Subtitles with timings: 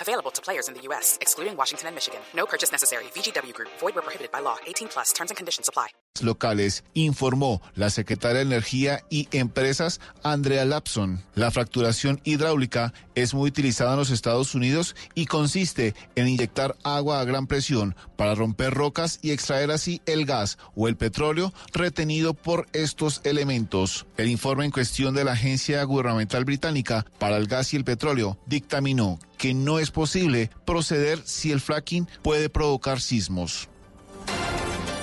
[0.00, 2.20] Available to players in the U.S., excluding Washington and Michigan.
[2.36, 3.04] No purchase necessary.
[3.14, 3.70] VGW Group.
[3.80, 4.58] Void where prohibited by law.
[4.66, 5.12] 18 plus.
[5.12, 5.88] Terms and conditions apply.
[6.22, 11.24] locales, informó la secretaria de Energía y Empresas, Andrea Lapson.
[11.34, 17.20] La fracturación hidráulica es muy utilizada en los Estados Unidos y consiste en inyectar agua
[17.20, 22.34] a gran presión para romper rocas y extraer así el gas o el petróleo retenido
[22.34, 24.06] por estos elementos.
[24.16, 28.38] El informe en cuestión de la Agencia Gubernamental Británica para el Gas y el Petróleo
[28.46, 33.68] dictaminó que no es posible proceder si el fracking puede provocar sismos.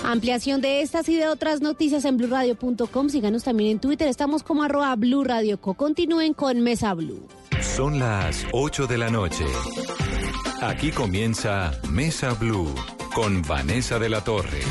[0.03, 3.09] Ampliación de estas y de otras noticias en blurradio.com.
[3.09, 4.07] Síganos también en Twitter.
[4.07, 5.75] Estamos como arroba blurradioco.
[5.75, 7.27] Continúen con Mesa Blue.
[7.61, 9.45] Son las 8 de la noche.
[10.59, 12.73] Aquí comienza Mesa Blue
[13.13, 14.61] con Vanessa de la Torre.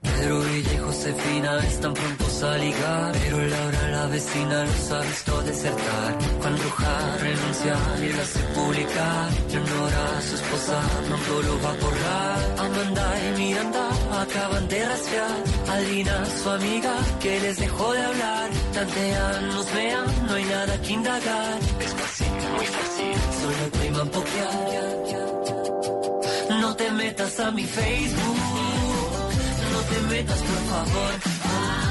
[0.00, 6.18] Pedro y Josefina están prontos a pero Laura la vecina los ha visto desertar.
[6.40, 9.30] Juan Bruja renuncia y lo hace publicar.
[9.50, 12.38] Leonora, su esposa, pronto lo va a borrar.
[12.58, 13.88] Amanda y Miranda
[14.22, 15.44] acaban de rastrear.
[15.68, 18.50] Alina, su amiga, que les dejó de hablar.
[18.72, 21.58] Tantean, nos vean, no hay nada que indagar.
[21.80, 24.68] Es fácil, muy fácil, solo priman pokear.
[26.60, 28.68] No te metas a mi Facebook
[29.72, 31.12] no te metas por favor.
[31.44, 31.87] Ah,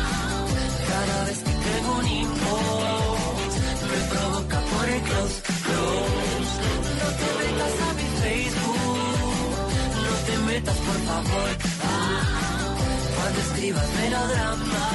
[0.98, 3.52] cada vez que tengo un inbox
[3.92, 6.54] me provoca por el close, close.
[7.02, 9.60] No te metas a mi Facebook,
[10.06, 11.50] no te metas por favor.
[11.84, 12.76] Ah,
[13.16, 14.86] cuando escribas melodrama,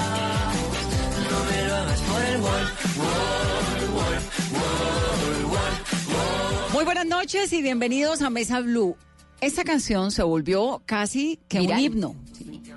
[1.30, 2.66] no me lo hagas por el wall,
[3.00, 4.18] wall, wall,
[4.56, 5.74] wall, wall,
[6.14, 6.72] wall.
[6.72, 8.96] Muy buenas noches y bienvenidos a Mesa Blue.
[9.40, 12.16] Esta canción se volvió casi que un himno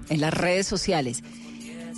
[0.10, 1.24] en las redes sociales.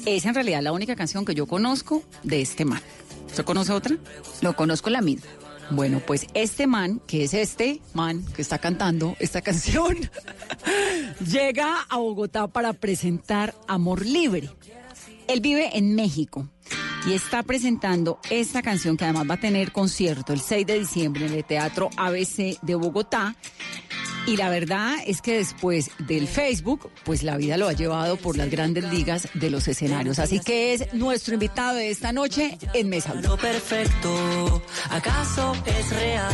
[0.07, 2.81] Es en realidad la única canción que yo conozco de este man.
[3.25, 3.97] ¿Usted conoce otra?
[4.39, 5.27] Lo conozco la misma.
[5.69, 9.97] Bueno, pues este man, que es este man que está cantando esta canción,
[11.29, 14.49] llega a Bogotá para presentar Amor Libre.
[15.27, 16.47] Él vive en México
[17.05, 21.25] y está presentando esta canción que además va a tener concierto el 6 de diciembre
[21.25, 23.35] en el Teatro ABC de Bogotá.
[24.25, 28.35] Y la verdad es que después del Facebook, pues la vida lo ha llevado por
[28.35, 30.19] las grandes ligas de los escenarios.
[30.19, 33.13] Así que es nuestro invitado de esta noche en Mesa.
[33.15, 36.33] Lo perfecto, ¿acaso es real?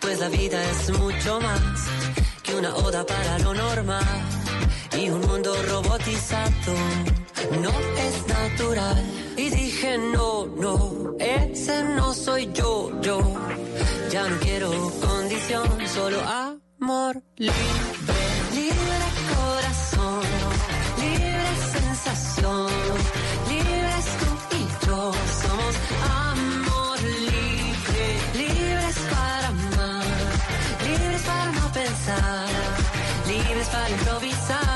[0.00, 1.86] Pues la vida es mucho más
[2.42, 4.04] que una oda para lo normal
[4.98, 7.27] y un mundo robotizado.
[7.62, 9.04] No es natural.
[9.36, 13.20] Y dije, no, no, ese no soy yo, yo.
[14.10, 17.54] Ya no quiero condición, solo amor libre,
[18.54, 18.98] libre
[19.36, 20.22] corazón,
[20.98, 22.66] libre sensación,
[23.48, 25.12] libres tú y yo.
[25.42, 25.74] Somos
[26.30, 30.06] amor libre, libres para amar,
[30.88, 32.48] libres para no pensar,
[33.28, 34.67] libres para improvisar.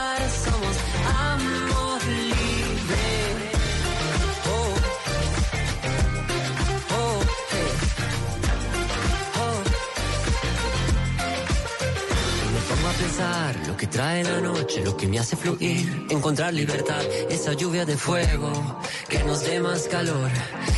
[13.02, 17.84] Pensar lo que trae la noche, lo que me hace fluir, encontrar libertad, esa lluvia
[17.84, 18.52] de fuego
[19.08, 20.30] que nos dé más calor,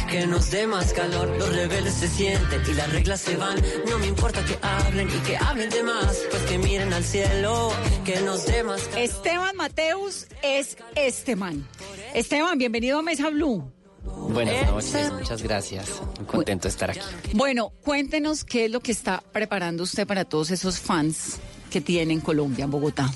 [0.08, 1.28] que nos dé más calor.
[1.38, 3.60] Los rebeldes se sienten y las reglas se van.
[3.90, 7.72] No me importa que hablen y que hablen de más, pues que miren al cielo,
[8.06, 9.00] que nos dé más calor.
[9.00, 11.66] Esteban Mateus es este man.
[12.14, 13.70] Esteban, bienvenido a Mesa Blue.
[14.02, 16.00] Buenas noches, muchas gracias.
[16.16, 17.00] Muy contento de estar aquí.
[17.34, 21.38] Bueno, cuéntenos qué es lo que está preparando usted para todos esos fans
[21.74, 23.10] que tiene en Colombia, en Bogotá.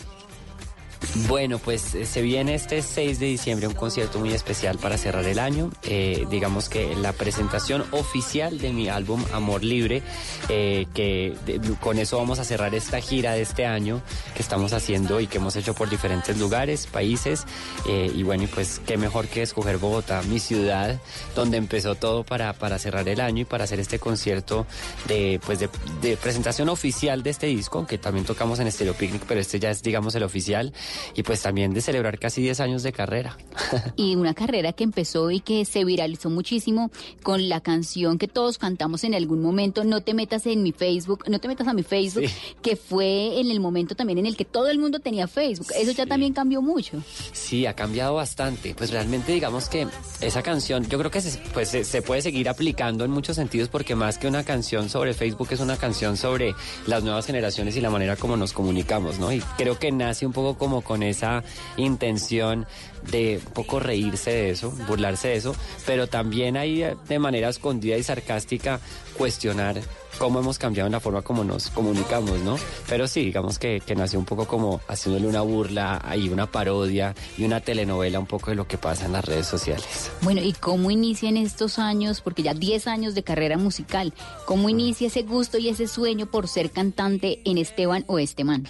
[1.29, 5.25] Bueno, pues eh, se viene este 6 de diciembre un concierto muy especial para cerrar
[5.25, 5.71] el año.
[5.83, 10.03] Eh, digamos que la presentación oficial de mi álbum Amor Libre,
[10.49, 11.37] eh, que
[11.81, 14.03] con eso vamos a cerrar esta gira de este año
[14.35, 17.45] que estamos haciendo y que hemos hecho por diferentes lugares, países.
[17.87, 21.01] Y bueno, pues qué mejor que escoger Bogotá, mi ciudad,
[21.35, 24.67] donde empezó todo para, para cerrar el año y para hacer este concierto
[25.07, 25.69] de, pues de,
[26.03, 29.71] de presentación oficial de este disco, que también tocamos en Stereo Picnic, pero este ya
[29.71, 30.73] es, digamos, el oficial.
[31.15, 33.37] Y pues también de celebrar casi 10 años de carrera.
[33.97, 36.91] y una carrera que empezó y que se viralizó muchísimo
[37.23, 41.25] con la canción que todos cantamos en algún momento, No te metas en mi Facebook,
[41.29, 42.25] no te metas a mi Facebook,
[42.63, 45.69] que fue en el momento también en el que todo el mundo tenía Facebook.
[45.77, 47.03] Eso ya también cambió mucho.
[47.33, 48.75] Sí, ha cambiado bastante.
[48.75, 49.87] Pues realmente digamos que
[50.21, 53.95] esa canción, yo creo que se, pues, se puede seguir aplicando en muchos sentidos porque
[53.95, 56.55] más que una canción sobre Facebook es una canción sobre
[56.87, 59.33] las nuevas generaciones y la manera como nos comunicamos, ¿no?
[59.33, 61.43] Y creo que nace un poco como con esa
[61.77, 62.67] intención
[63.11, 65.55] de un poco reírse de eso, burlarse de eso,
[65.87, 68.81] pero también hay de manera escondida y sarcástica
[69.17, 69.81] cuestionar
[70.19, 72.57] cómo hemos cambiado en la forma como nos comunicamos, ¿no?
[72.89, 77.15] Pero sí, digamos que, que nació un poco como haciéndole una burla y una parodia
[77.37, 80.11] y una telenovela un poco de lo que pasa en las redes sociales.
[80.23, 84.13] Bueno, ¿y cómo inician estos años, porque ya 10 años de carrera musical,
[84.45, 88.67] cómo inicia ese gusto y ese sueño por ser cantante en Esteban o Esteban?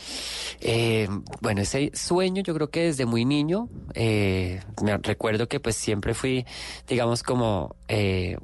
[0.61, 1.09] Eh,
[1.41, 6.15] bueno, ese sueño yo creo que desde muy niño, eh, me recuerdo que pues siempre
[6.15, 6.45] fui,
[6.87, 8.37] digamos, como eh,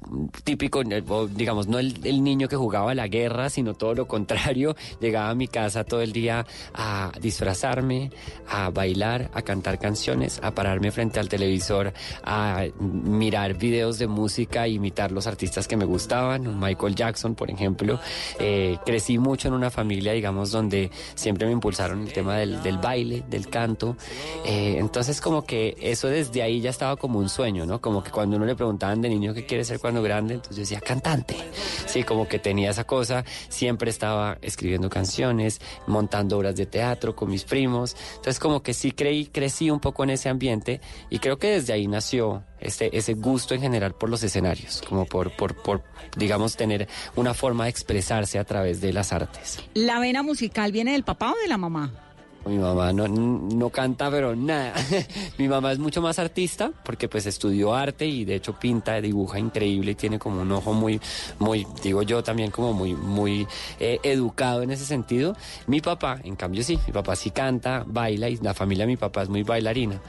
[0.44, 4.76] típico, digamos, no el, el niño que jugaba la guerra, sino todo lo contrario.
[5.00, 8.10] Llegaba a mi casa todo el día a disfrazarme,
[8.48, 11.92] a bailar, a cantar canciones, a pararme frente al televisor,
[12.22, 17.98] a mirar videos de música, imitar los artistas que me gustaban, Michael Jackson, por ejemplo.
[18.38, 23.24] Eh, crecí mucho en una familia, digamos, donde siempre me impulsaron el tema del, baile,
[23.28, 23.96] del canto.
[24.44, 27.80] Eh, entonces, como que eso desde ahí ya estaba como un sueño, ¿no?
[27.80, 30.60] Como que cuando uno le preguntaban de niño qué quiere ser cuando grande, entonces yo
[30.62, 31.36] decía cantante.
[31.86, 37.30] Sí, como que tenía esa cosa, siempre estaba escribiendo canciones, montando obras de teatro con
[37.30, 37.96] mis primos.
[38.16, 41.72] Entonces como que sí creí, crecí un poco en ese ambiente y creo que desde
[41.72, 45.82] ahí nació este, ese gusto en general por los escenarios, como por, por, por,
[46.16, 49.60] digamos, tener una forma de expresarse a través de las artes.
[49.74, 52.03] ¿La vena musical viene del papá o de la mamá?
[52.46, 54.74] Mi mamá no, no canta, pero nada.
[55.38, 59.38] Mi mamá es mucho más artista porque pues estudió arte y de hecho pinta, dibuja
[59.38, 61.00] increíble y tiene como un ojo muy,
[61.38, 63.46] muy, digo yo también como muy, muy
[63.80, 65.36] eh, educado en ese sentido.
[65.66, 68.96] Mi papá, en cambio sí, mi papá sí canta, baila y la familia de mi
[68.96, 70.00] papá es muy bailarina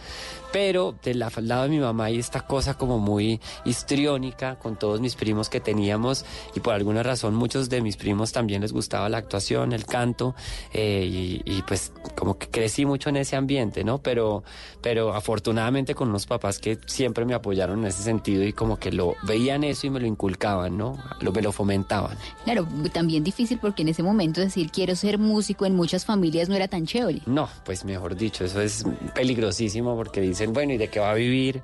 [0.55, 5.15] pero del lado de mi mamá hay esta cosa como muy histriónica con todos mis
[5.15, 6.23] primos que teníamos
[6.55, 10.33] y por alguna razón muchos de mis primos también les gustaba la actuación, el canto
[10.71, 13.99] eh, y, pues como que crecí mucho en ese ambiente, ¿no?
[13.99, 14.43] Pero,
[14.81, 18.91] pero afortunadamente con unos papás que siempre me apoyaron en ese sentido y como que
[18.91, 20.97] lo veían eso y me lo inculcaban, ¿no?
[21.21, 22.17] Lo, me lo fomentaban.
[22.43, 26.55] Claro, también difícil porque en ese momento decir quiero ser músico en muchas familias no
[26.55, 27.21] era tan chévere.
[27.25, 28.83] No, pues mejor dicho, eso es
[29.13, 31.61] peligrosísimo porque dicen bueno, ¿y de qué va a vivir?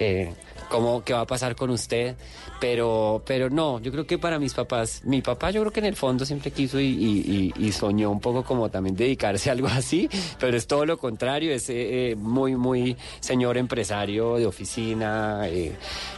[0.00, 0.32] Eh,
[0.70, 2.16] ¿Cómo, qué va a pasar con usted?
[2.58, 5.86] Pero, pero no, yo creo que para mis papás, mi papá yo creo que en
[5.86, 10.08] el fondo siempre quiso y, soñó un poco como también dedicarse a algo así,
[10.38, 15.72] pero es todo lo contrario, es eh, muy, muy señor empresario de oficina, eh,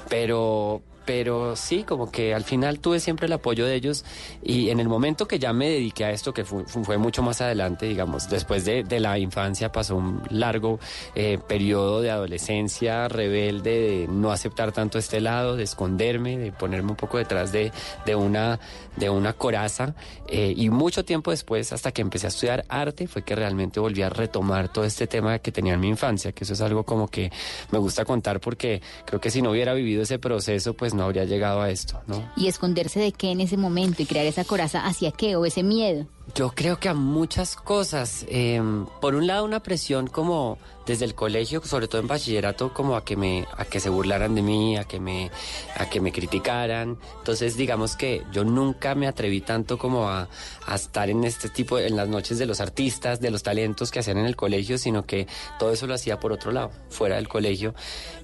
[0.08, 4.04] pero, pero sí, como que al final tuve siempre el apoyo de ellos
[4.42, 7.86] y en el momento que ya me dediqué a esto, que fue, mucho más adelante,
[7.86, 10.78] digamos, después de, de la infancia pasó un largo
[11.14, 16.90] eh, periodo de adolescencia rebelde, de no aceptar tanto este lado, de esconderme, de ponerme
[16.90, 17.72] un poco detrás de,
[18.06, 18.60] de una,
[18.96, 19.94] de una coraza
[20.28, 24.02] eh, y mucho tiempo después, hasta que empecé a estudiar arte, fue que realmente volví
[24.02, 27.08] a retomar todo este tema que tenía en mi infancia, que eso es algo como
[27.08, 27.30] que
[27.70, 31.24] me gusta contar porque creo que si no hubiera vivido ese proceso, pues no habría
[31.24, 32.30] llegado a esto, ¿no?
[32.36, 35.62] ¿Y esconderse de qué en ese momento y crear esa coraza hacia qué o ese
[35.62, 36.06] miedo?
[36.34, 38.24] Yo creo que a muchas cosas.
[38.28, 42.96] Em, por un lado, una presión como desde el colegio, sobre todo en bachillerato, como
[42.96, 45.30] a que me, a que se burlaran de mí, a que me,
[45.76, 46.96] a que me criticaran.
[47.18, 50.28] Entonces, digamos que yo nunca me atreví tanto como a,
[50.66, 53.98] a estar en este tipo, en las noches de los artistas, de los talentos que
[53.98, 55.26] hacían en el colegio, sino que
[55.58, 57.74] todo eso lo hacía por otro lado, fuera del colegio,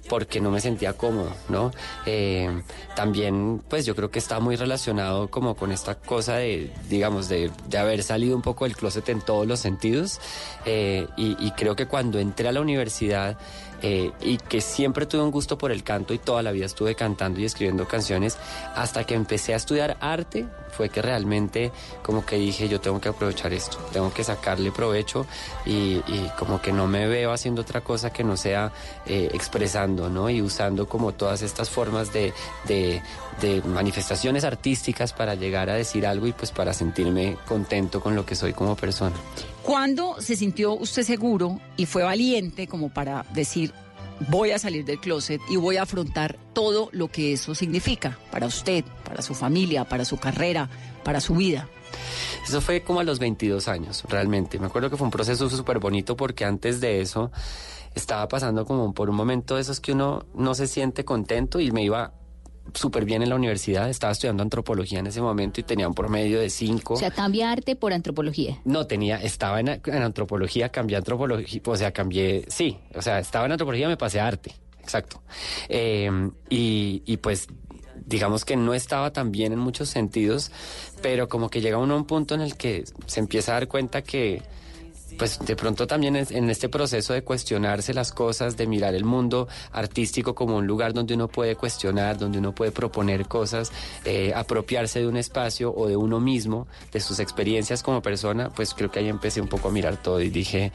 [0.08, 1.72] porque no me sentía cómodo, ¿no?
[2.06, 2.62] Em,
[2.96, 7.50] también, pues yo creo que está muy relacionado como con esta cosa de, digamos, de,
[7.68, 10.20] de haber salido un poco del closet en todos los sentidos
[10.64, 13.36] eh, y, creo que cuando entré a la universidad
[13.82, 16.94] eh, y que siempre tuve un gusto por el canto y toda la vida estuve
[16.94, 18.36] cantando y escribiendo canciones,
[18.74, 23.08] hasta que empecé a estudiar arte fue que realmente como que dije yo tengo que
[23.08, 25.26] aprovechar esto, tengo que sacarle provecho
[25.66, 26.00] y,
[26.38, 28.72] como que no me veo haciendo otra cosa que no sea
[29.06, 30.30] eh, expresando, ¿no?
[30.30, 32.32] Y usando como todas estas formas de,
[32.66, 33.02] de,
[33.40, 38.26] de manifestaciones artísticas para llegar a decir algo y pues para sentirme contento con lo
[38.26, 39.16] que soy como persona.
[39.62, 43.72] ¿Cuándo se sintió usted seguro y fue valiente como para decir
[44.28, 48.46] voy a salir del closet y voy a afrontar todo lo que eso significa para
[48.46, 50.68] usted, para su familia, para su carrera,
[51.04, 51.68] para su vida?
[52.44, 54.58] Eso fue como a los 22 años, realmente.
[54.58, 57.30] Me acuerdo que fue un proceso súper bonito porque antes de eso
[57.94, 61.70] estaba pasando como por un momento de esos que uno no se siente contento y
[61.70, 62.14] me iba
[62.74, 66.40] súper bien en la universidad, estaba estudiando antropología en ese momento y tenía un promedio
[66.40, 66.94] de cinco.
[66.94, 68.60] O sea, cambia arte por antropología.
[68.64, 73.46] No, tenía, estaba en, en antropología, cambié antropología, o sea, cambié, sí, o sea, estaba
[73.46, 75.22] en antropología, me pasé a arte, exacto.
[75.68, 76.10] Eh,
[76.48, 77.48] y, y pues
[78.06, 80.50] digamos que no estaba tan bien en muchos sentidos,
[81.02, 83.68] pero como que llega uno a un punto en el que se empieza a dar
[83.68, 84.42] cuenta que
[85.18, 89.48] pues de pronto también en este proceso de cuestionarse las cosas, de mirar el mundo
[89.72, 93.72] artístico como un lugar donde uno puede cuestionar, donde uno puede proponer cosas,
[94.04, 98.74] eh, apropiarse de un espacio o de uno mismo, de sus experiencias como persona, pues
[98.74, 100.72] creo que ahí empecé un poco a mirar todo y dije,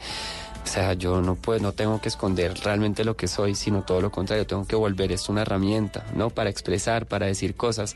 [0.64, 4.00] o sea, yo no puedo, no tengo que esconder realmente lo que soy, sino todo
[4.00, 6.30] lo contrario, tengo que volver esto una herramienta, ¿no?
[6.30, 7.94] Para expresar, para decir cosas.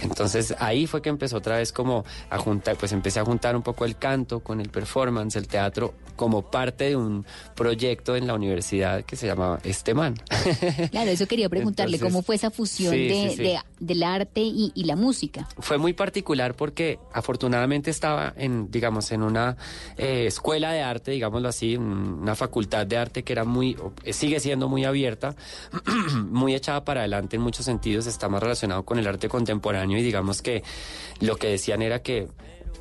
[0.00, 3.62] Entonces ahí fue que empezó otra vez como a juntar, pues empecé a juntar un
[3.62, 8.34] poco el canto con el performance, el teatro, como parte de un proyecto en la
[8.34, 10.14] universidad que se llamaba Este Man.
[10.90, 13.42] Claro, eso quería preguntarle, Entonces, ¿cómo fue esa fusión sí, de, sí, sí.
[13.42, 15.48] de- del arte y, y la música?
[15.58, 19.56] fue muy particular porque afortunadamente estaba en, digamos, en una
[19.96, 24.12] eh, escuela de arte, digámoslo así, un- una facultad de arte que era muy, eh,
[24.12, 25.34] sigue siendo muy abierta,
[26.30, 30.02] muy echada para adelante en muchos sentidos, está más relacionado con el arte contemporáneo y
[30.02, 30.62] digamos que
[31.20, 32.28] lo que decían era que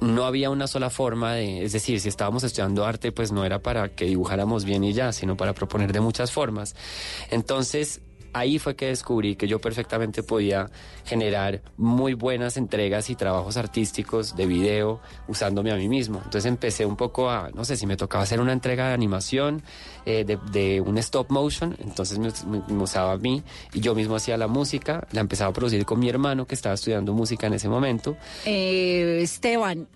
[0.02, 3.60] no había una sola forma de, es decir, si estábamos estudiando arte, pues no era
[3.60, 6.76] para que dibujáramos bien y ya, sino para proponer de muchas formas.
[7.30, 8.02] Entonces,
[8.34, 10.70] ahí fue que descubrí que yo perfectamente podía
[11.06, 16.18] generar muy buenas entregas y trabajos artísticos de video usándome a mí mismo.
[16.18, 19.62] Entonces empecé un poco a, no sé, si me tocaba hacer una entrega de animación,
[20.06, 24.16] eh, de, un stop motion, entonces me, me- me usaba a mí y yo mismo
[24.16, 27.54] hacía la música, la empezaba a producir con mi hermano que estaba estudiando música en
[27.54, 28.18] ese momento.
[28.46, 29.88] Eh, Esteban,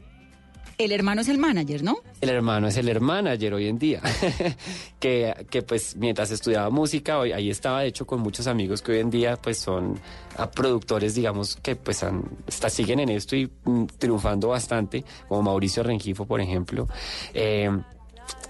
[0.78, 1.98] el hermano es el manager, ¿no?
[2.22, 4.02] El hermano es el hermanager hoy en día,
[5.00, 8.92] que, que pues mientras estudiaba música, hoy, ahí estaba de hecho con muchos amigos que
[8.94, 10.00] hoy en día pues son
[10.56, 12.24] productores, digamos, que pues han-
[12.70, 16.88] siguen en esto y mm, triunfando bastante, como Mauricio Rengifo, por ejemplo.
[17.34, 17.70] Eh,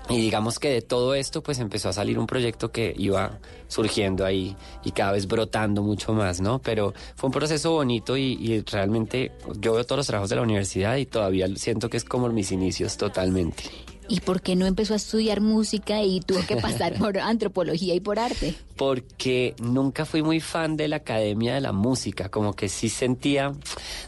[0.09, 4.25] y digamos que de todo esto pues empezó a salir un proyecto que iba surgiendo
[4.25, 6.59] ahí y cada vez brotando mucho más, ¿no?
[6.59, 10.41] Pero fue un proceso bonito y, y realmente yo veo todos los trabajos de la
[10.41, 13.63] universidad y todavía siento que es como mis inicios totalmente.
[14.09, 17.99] ¿Y por qué no empezó a estudiar música y tuvo que pasar por antropología y
[17.99, 18.55] por arte?
[18.77, 23.51] porque nunca fui muy fan de la academia de la música, como que sí sentía,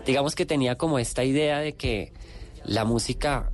[0.06, 2.14] digamos que tenía como esta idea de que
[2.64, 3.52] la música,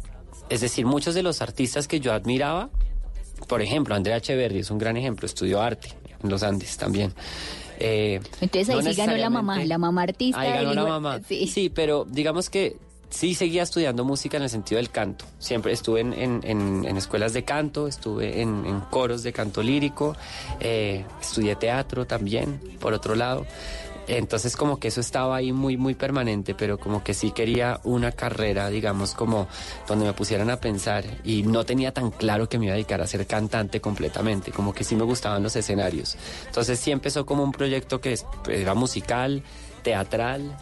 [0.49, 2.69] es decir, muchos de los artistas que yo admiraba,
[3.47, 5.89] por ejemplo, Andrea Echeverry es un gran ejemplo, estudió arte
[6.23, 7.13] en los Andes también.
[7.79, 10.39] Eh, Entonces ahí no sí ganó la mamá, la mamá artista.
[10.39, 11.19] Ahí ganó la mamá.
[11.27, 11.47] Sí.
[11.47, 12.77] Sí, pero digamos que
[13.09, 15.25] sí seguía estudiando música en el sentido del canto.
[15.39, 19.61] Siempre estuve en, en- en- en escuelas de canto, estuve en, en coros de canto
[19.61, 20.15] lírico,
[20.61, 23.45] eh, estudié teatro también, por otro lado.
[24.07, 28.11] Entonces como que eso estaba ahí muy, muy permanente, pero como que sí quería una
[28.11, 29.47] carrera, digamos, como
[29.87, 33.01] donde me pusieran a pensar y no tenía tan claro que me iba a dedicar
[33.01, 36.17] a ser cantante completamente, como que sí me gustaban los escenarios.
[36.47, 39.43] Entonces sí empezó como un proyecto que es- era musical,
[39.83, 40.55] teatral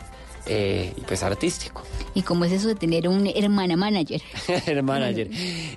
[0.46, 1.84] eh, y pues artístico.
[2.14, 4.22] ¿Y cómo es eso de tener un hermana manager?
[4.68, 5.30] el manager.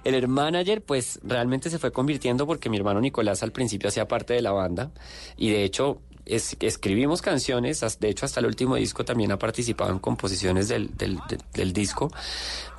[0.02, 4.08] El her- manager, pues realmente se fue convirtiendo porque mi hermano Nicolás al principio hacía
[4.08, 4.90] parte de la banda
[5.36, 9.90] y de hecho es- escribimos canciones, de hecho hasta el último disco también ha participado
[9.92, 11.18] en composiciones del- del-
[11.54, 12.10] del disco,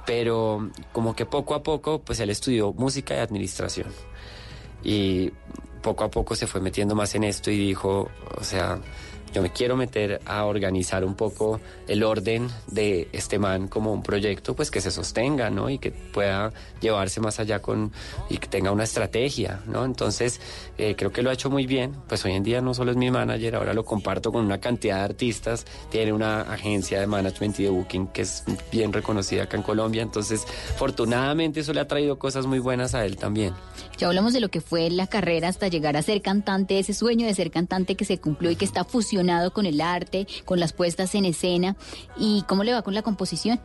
[0.06, 3.88] pero como que poco a poco pues él estudió música y administración.
[4.84, 5.32] Y
[5.82, 8.80] poco a poco se fue metiendo más en esto y dijo, o sea,
[9.34, 14.04] yo me quiero meter a organizar un poco el orden de este man como un
[14.04, 15.70] proyecto pues que se sostenga, ¿no?
[15.70, 17.92] Y que pueda llevarse más allá con
[18.30, 19.86] y que tenga una estrategia, ¿no?
[19.86, 20.40] Entonces,
[20.78, 21.96] eh, creo que lo ha hecho muy bien.
[22.08, 24.98] Pues hoy en día no solo es mi manager, ahora lo comparto con una cantidad
[24.98, 25.66] de artistas.
[25.90, 30.02] Tiene una agencia de management y de booking que es bien reconocida acá en Colombia.
[30.02, 33.54] Entonces, afortunadamente eso le ha traído cosas muy buenas a él también.
[33.98, 37.26] Ya hablamos de lo que fue la carrera hasta llegar a ser cantante, ese sueño
[37.26, 39.17] de ser cantante que se cumplió y que está fusionado
[39.54, 41.76] con el arte, con las puestas en escena.
[42.18, 43.60] ¿Y cómo le va con la composición?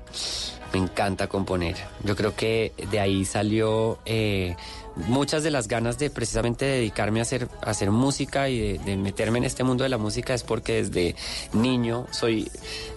[0.73, 1.77] Me encanta componer.
[2.05, 4.57] Yo creo que de ahí salió eh,
[4.97, 9.65] muchas de las ganas de precisamente dedicarme a hacer, música y de, meterme en este
[9.65, 11.17] mundo de la música es porque desde
[11.53, 12.51] niño soy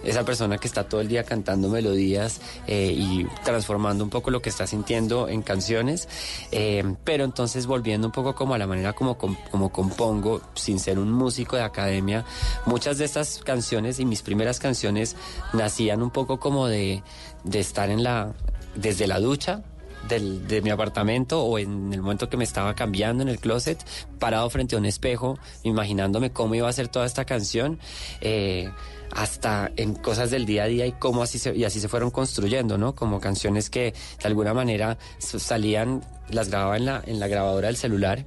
[0.04, 4.42] esa persona que está todo el día cantando melodías eh, y transformando un poco lo
[4.42, 6.08] que está sintiendo en canciones.
[6.52, 10.78] Eh, pero entonces volviendo un poco como a la manera como, com- como compongo, sin
[10.78, 12.24] ser un músico de academia,
[12.66, 15.16] muchas de estas canciones y mis primeras canciones
[15.52, 17.02] nacían un poco como de,
[17.44, 18.34] de estar en la,
[18.74, 19.62] desde la ducha
[20.08, 23.78] del- de mi apartamento o en el momento que me estaba cambiando en el closet,
[24.18, 27.78] parado frente a un espejo, imaginándome cómo iba a ser toda esta canción,
[28.20, 28.70] eh,
[29.14, 32.10] hasta en cosas del día a día y cómo así se, y así se fueron
[32.10, 32.94] construyendo, ¿no?
[32.94, 37.76] Como canciones que de alguna manera salían, las grababa en la, en la grabadora del
[37.76, 38.24] celular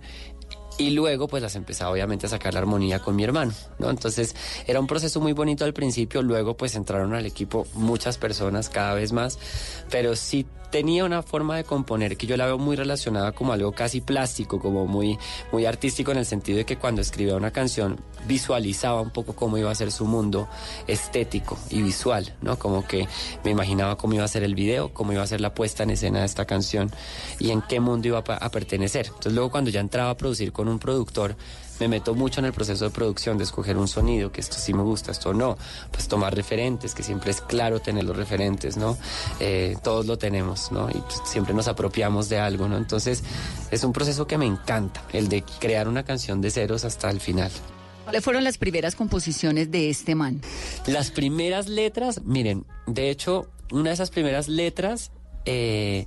[0.79, 3.89] y luego pues las empezaba obviamente a sacar la armonía con mi hermano, ¿no?
[3.89, 4.33] Entonces
[4.65, 8.93] era un proceso muy bonito al principio, luego pues entraron al equipo muchas personas cada
[8.93, 9.37] vez más,
[9.91, 13.73] pero sí tenía una forma de componer que yo la veo muy relacionada como algo
[13.73, 15.17] casi plástico, como muy,
[15.51, 19.57] muy artístico en el sentido de que cuando escribía una canción visualizaba un poco cómo
[19.57, 20.47] iba a ser su mundo
[20.87, 22.57] estético y visual, ¿no?
[22.57, 23.07] Como que
[23.43, 25.91] me imaginaba cómo iba a ser el video, cómo iba a ser la puesta en
[25.91, 26.91] escena de esta canción
[27.39, 29.07] y en qué mundo iba a, pertenecer.
[29.07, 31.35] Entonces luego cuando ya entraba a producir con un productor,
[31.79, 34.73] me meto mucho en el proceso de producción, de escoger un sonido, que esto sí
[34.73, 35.57] me gusta, esto no.
[35.91, 38.97] Pues tomar referentes, que siempre es claro tener los referentes, ¿no?
[39.39, 40.89] Eh, todos lo tenemos, ¿no?
[40.89, 42.75] Y pues, siempre nos apropiamos de algo, ¿no?
[42.75, 43.23] Entonces
[43.71, 47.21] es un proceso que me encanta, el de crear una canción de ceros hasta el
[47.21, 47.51] final.
[48.09, 50.41] ¿Cuáles fueron las primeras composiciones de este man?
[50.87, 55.11] Las primeras letras, miren, de hecho, una de esas primeras letras
[55.45, 56.05] eh,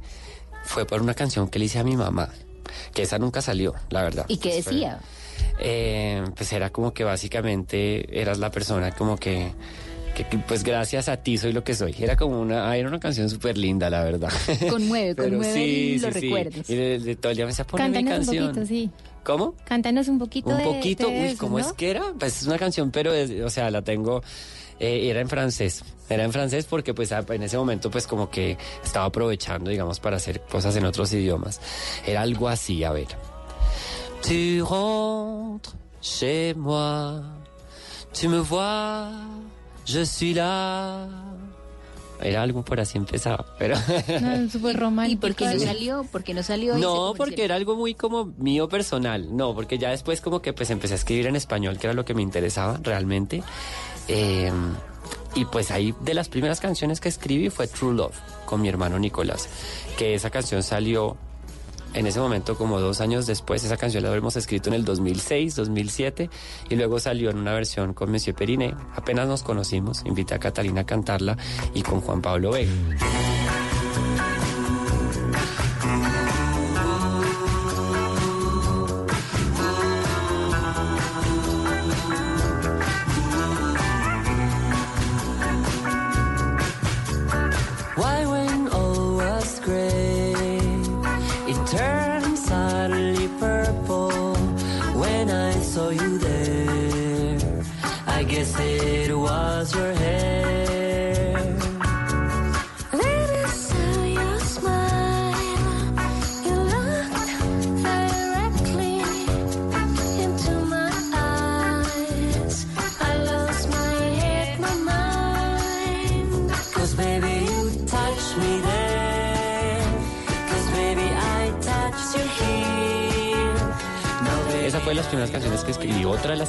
[0.64, 2.28] fue por una canción que le hice a mi mamá,
[2.94, 4.24] que esa nunca salió, la verdad.
[4.28, 5.00] ¿Y qué Pues decía?
[5.60, 9.52] eh, pues era como que básicamente eras la persona como que,
[10.16, 11.94] que, que, pues gracias a ti soy lo que soy.
[11.98, 14.30] Era como una, era una canción súper linda, la verdad.
[14.68, 16.26] Conmueve, Pero conmueve sí, los sí, sí.
[16.26, 16.70] recuerdos.
[16.70, 18.46] Y de, de todo el día me decía, ponme mi un canción.
[18.48, 18.90] poquito, sí.
[19.24, 19.54] ¿Cómo?
[19.64, 21.64] Cántanos un poquito Un de- poquito, de uy, eso, ¿cómo ¿no?
[21.64, 22.02] es que era?
[22.18, 24.22] Pues es una canción, pero, es- o sea, la tengo,
[24.80, 25.84] eh, era en francés.
[26.08, 30.00] Era en francés porque, pues, a- en ese momento, pues, como que estaba aprovechando, digamos,
[30.00, 31.60] para hacer cosas en otros idiomas.
[32.06, 33.06] Era algo así, a ver.
[34.22, 37.22] Tu rentres chez moi,
[38.12, 39.12] tu me vois,
[39.86, 41.06] je suis là.
[42.22, 43.76] Era algo por así empezaba, pero...
[44.20, 45.20] No, súper ¿Y romántico.
[45.20, 46.04] por qué no salió?
[46.04, 46.78] ¿Por qué no salió?
[46.78, 49.36] y No, porque era algo muy como mío personal.
[49.36, 52.04] No, porque ya después como que pues empecé a escribir en español, que era lo
[52.04, 53.42] que me interesaba realmente.
[54.08, 54.50] Eh,
[55.34, 58.98] y pues ahí de las primeras canciones que escribí fue True Love con mi hermano
[58.98, 59.48] Nicolás,
[59.96, 61.16] que esa canción salió
[61.94, 63.64] en ese momento como dos años después.
[63.64, 66.30] Esa canción la habíamos escrito en el 2006, 2007
[66.70, 68.74] y luego salió en una versión con Monsieur Periné.
[68.94, 71.36] Apenas nos conocimos, invité a Catalina a cantarla
[71.74, 72.72] y con Juan Pablo Vega.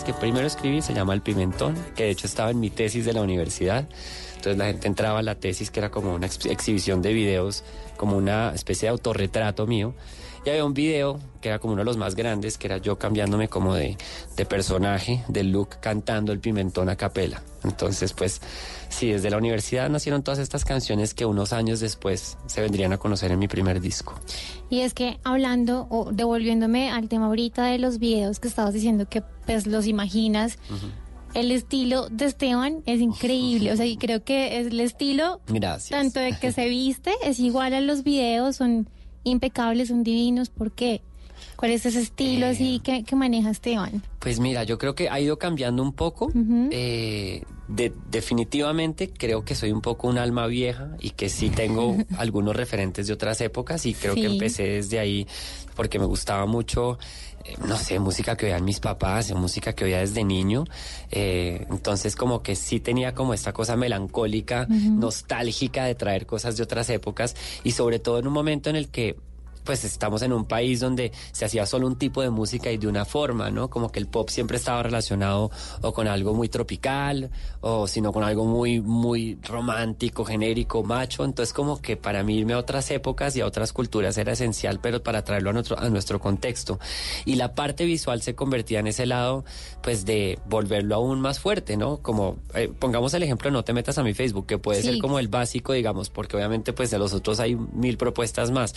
[0.04, 3.14] Que primero escribí se llama El Pimentón, que de hecho estaba en mi tesis de
[3.14, 3.88] la universidad.
[4.36, 7.64] Entonces la gente entraba a la tesis, que era como una ex- exhibición de videos,
[7.98, 9.94] como una especie de autorretrato mío.
[10.46, 12.98] Y había un video que era como uno de los más grandes, que era yo
[12.98, 13.98] cambiándome como de,
[14.36, 17.42] de personaje, de look, cantando el pimentón a capela.
[17.64, 18.42] Entonces, pues,
[18.90, 22.98] sí, desde la universidad nacieron todas estas canciones que unos años después se vendrían a
[22.98, 24.20] conocer en mi primer disco.
[24.70, 29.08] Y es que hablando o devolviéndome al tema ahorita de los videos que estabas diciendo
[29.08, 30.58] que pues los imaginas,
[31.34, 35.90] el estilo de Esteban es increíble, o sea, y creo que es el estilo Gracias.
[35.90, 38.90] tanto de que se viste es igual a los videos, son
[39.24, 41.02] impecables, son divinos, ¿por qué?
[41.64, 44.04] ¿Cuál es ese estilo así que, que maneja Esteban?
[44.20, 46.30] Pues mira, yo creo que ha ido cambiando un poco.
[46.74, 51.96] Eh, de- definitivamente creo que soy un poco un alma vieja y que sí tengo
[52.18, 55.26] algunos referentes de otras épocas y creo que empecé desde ahí
[55.74, 57.00] porque me gustaba mucho,
[57.46, 60.66] eh, no sé, música que oían mis papás, música que oía desde niño.
[61.12, 66.64] Eh, entonces como que sí tenía como esta cosa melancólica, nostálgica de traer cosas de
[66.64, 69.16] otras épocas y sobre todo en un momento en el que
[69.64, 72.88] pues estamos en un país donde se hacía solo un tipo de música y de
[72.88, 73.70] una forma, ¿no?
[73.70, 77.30] Como que el pop siempre estaba relacionado o con algo muy tropical
[77.62, 81.24] o sino con algo muy, muy romántico, genérico, macho.
[81.26, 84.80] Entonces como que para mí irme a otras épocas y a otras culturas era esencial,
[84.82, 86.80] pero para traerlo a nuestro, a nuestro contexto.
[87.26, 89.46] Y la parte visual se convertía en ese lado,
[89.82, 91.98] pues de volverlo aún más fuerte, ¿no?
[91.98, 94.90] Como, eh, pongamos el ejemplo, no te metas a mi Facebook, que puede Sí.
[94.90, 98.74] ser como el básico, digamos, porque obviamente pues de los otros hay mil propuestas más.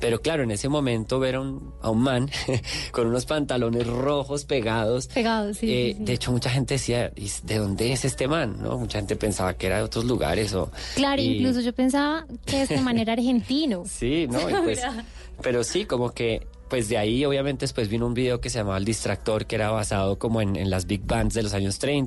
[0.00, 2.28] Pero claro, en ese momento ver a un, a un man
[2.90, 5.06] con unos pantalones rojos pegados.
[5.06, 6.04] Pegados, sí, eh, sí, sí.
[6.04, 8.56] De hecho, mucha gente decía, "¿Y ¿de dónde es este man?
[8.60, 8.76] ¿No?
[8.76, 10.68] Mucha gente pensaba que era de otros lugares o...
[10.96, 13.84] Claro, y- incluso yo pensaba que este man era argentino.
[13.86, 14.50] Sí, ¿no?
[14.50, 14.80] Y pues,
[15.42, 18.78] pero sí, como que, pues de ahí obviamente después vino un video que se llamaba
[18.78, 22.06] El Distractor, que era basado como en, en las big bands de los años 30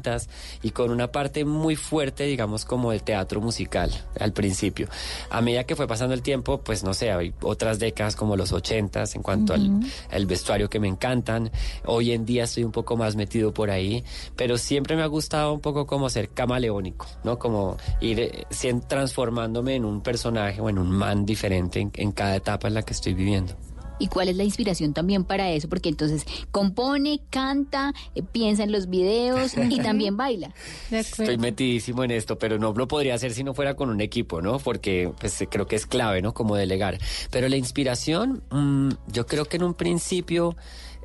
[0.63, 4.87] y con una parte muy fuerte, digamos, como el teatro musical al principio.
[5.29, 8.51] A medida que fue pasando el tiempo, pues no sé, hay otras décadas como los
[8.51, 11.51] 80 en cuanto al vestuario que me encantan.
[11.85, 14.03] Hoy en día estoy un poco más metido por ahí,
[14.35, 17.37] pero siempre me ha gustado un poco como ser camaleónico, ¿no?
[17.37, 18.47] Como ir eh,
[18.87, 22.83] transformándome en un personaje o en un man diferente en, en cada etapa en la
[22.83, 23.55] que estoy viviendo.
[23.99, 25.69] ¿Y cuál es la inspiración también para eso?
[25.69, 30.53] Porque entonces compone, canta, eh, piensa en los videos y también baila.
[30.89, 34.41] Estoy metidísimo en esto, pero no lo podría hacer si no fuera con un equipo,
[34.41, 34.59] ¿no?
[34.59, 36.33] Porque pues creo que es clave, ¿no?
[36.33, 36.97] Como delegar.
[37.29, 40.55] Pero la inspiración, mm, yo creo que en un principio,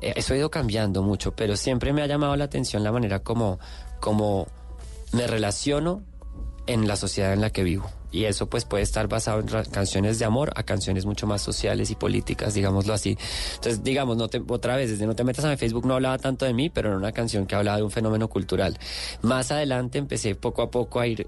[0.01, 3.19] eh, eso ha ido cambiando mucho, pero siempre me ha llamado la atención la manera
[3.19, 3.59] como,
[3.99, 4.47] como
[5.11, 6.03] me relaciono
[6.67, 7.89] en la sociedad en la que vivo.
[8.15, 11.91] Y eso pues puede estar basado en canciones de amor a canciones mucho más sociales
[11.91, 13.17] y políticas, digámoslo así.
[13.55, 16.17] Entonces, digamos, no te, otra vez, desde No te metas a mi Facebook no hablaba
[16.17, 18.79] tanto de mí, pero era una canción que hablaba de un fenómeno cultural.
[19.21, 21.27] Más adelante empecé poco a poco a ir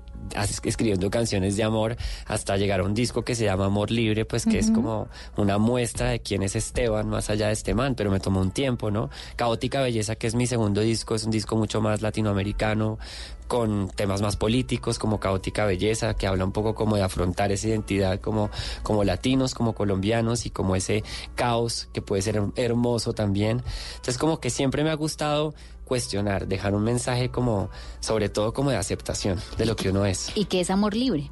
[0.64, 4.46] escribiendo canciones de amor hasta llegar a un disco que se llama Amor Libre, pues
[4.46, 8.12] que es como una muestra de quién es Esteban más allá de este man, pero
[8.12, 9.10] me tomó un tiempo, ¿no?
[9.36, 13.00] Caótica Belleza, que es mi segundo disco, es un disco mucho más latinoamericano,
[13.48, 17.70] con temas más políticos como Caótica Belleza, que habla un poco como de afrontar esa
[17.70, 18.50] identidad como,
[18.84, 21.04] como latinos, como colombianos y como ese
[21.36, 23.64] caos que puede ser her- hermoso también.
[23.92, 25.54] Entonces como que siempre me ha gustado
[25.88, 27.70] cuestionar, dejar un mensaje como,
[28.00, 30.32] sobre todo como de aceptación de lo que uno es.
[30.36, 31.32] ¿Y qué es amor libre?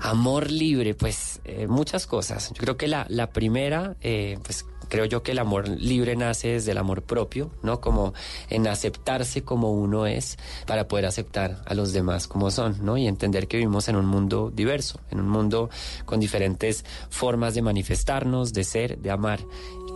[0.00, 2.48] Amor libre, pues eh, muchas cosas.
[2.54, 6.48] Yo creo que la, la primera, eh, pues creo yo que el amor libre nace
[6.48, 7.80] desde el amor propio, ¿no?
[7.80, 8.12] Como
[8.50, 12.98] en aceptarse como uno es para poder aceptar a los demás como son, ¿no?
[12.98, 15.70] Y entender que vivimos en un mundo diverso, en un mundo
[16.04, 19.40] con diferentes formas de manifestarnos, de ser, de amar.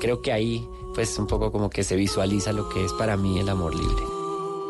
[0.01, 3.39] Creo que ahí, pues un poco como que se visualiza lo que es para mí
[3.39, 4.03] el amor libre.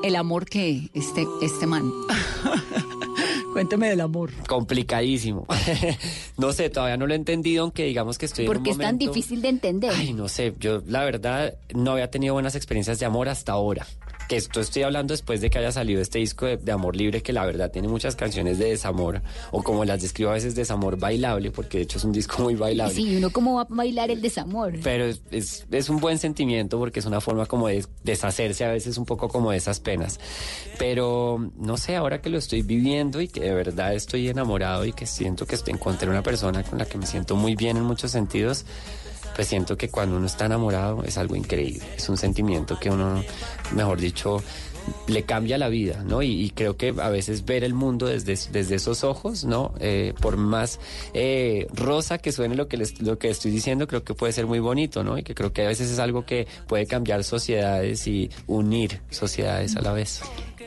[0.03, 1.91] El amor que este, este man.
[3.55, 4.33] Cuénteme del amor.
[4.49, 5.47] Complicadísimo.
[6.39, 8.79] no sé, todavía no lo he entendido, aunque digamos que estoy en un Porque es
[8.79, 9.93] tan difícil de entender.
[9.95, 13.87] Ay, no sé, yo la verdad no había tenido buenas experiencias de amor hasta ahora.
[14.29, 17.23] Que esto estoy hablando después de que haya salido este disco de, de amor libre,
[17.23, 20.99] que la verdad tiene muchas canciones de desamor, o como las describo a veces, desamor
[20.99, 22.95] bailable, porque de hecho es un disco muy bailable.
[22.95, 24.75] Sí, uno cómo va a bailar el desamor.
[24.83, 28.71] Pero es, es, es un buen sentimiento porque es una forma como de deshacerse a
[28.71, 30.19] veces un poco como de esas penas.
[30.79, 34.93] Pero no sé, ahora que lo estoy viviendo y que de verdad estoy enamorado y
[34.93, 38.11] que siento que encontré una persona con la que me siento muy bien en muchos
[38.11, 38.65] sentidos,
[39.35, 41.83] pues siento que cuando uno está enamorado es algo increíble.
[41.97, 43.23] Es un sentimiento que uno,
[43.73, 44.43] mejor dicho,
[45.07, 46.23] le cambia la vida, ¿no?
[46.23, 49.75] Y, creo que a veces ver el mundo desde, desde esos ojos, ¿no?
[49.81, 50.81] Eh, por más
[51.13, 54.47] eh, rosa que suene lo que, les, lo que estoy diciendo, creo que puede ser
[54.47, 55.19] muy bonito, ¿no?
[55.19, 59.77] Y que creo que a veces es algo que puede cambiar sociedades y unir sociedades
[59.77, 60.21] a la vez.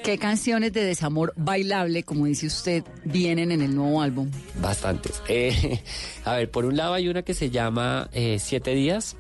[0.08, 4.32] ¿Qué canciones de desamor bailable, como dice usted, vienen en el nuevo álbum?
[4.62, 5.22] Bastantes.
[5.28, 5.82] Eh,
[6.24, 9.18] a ver, por un lado hay una que se llama eh, Siete Días,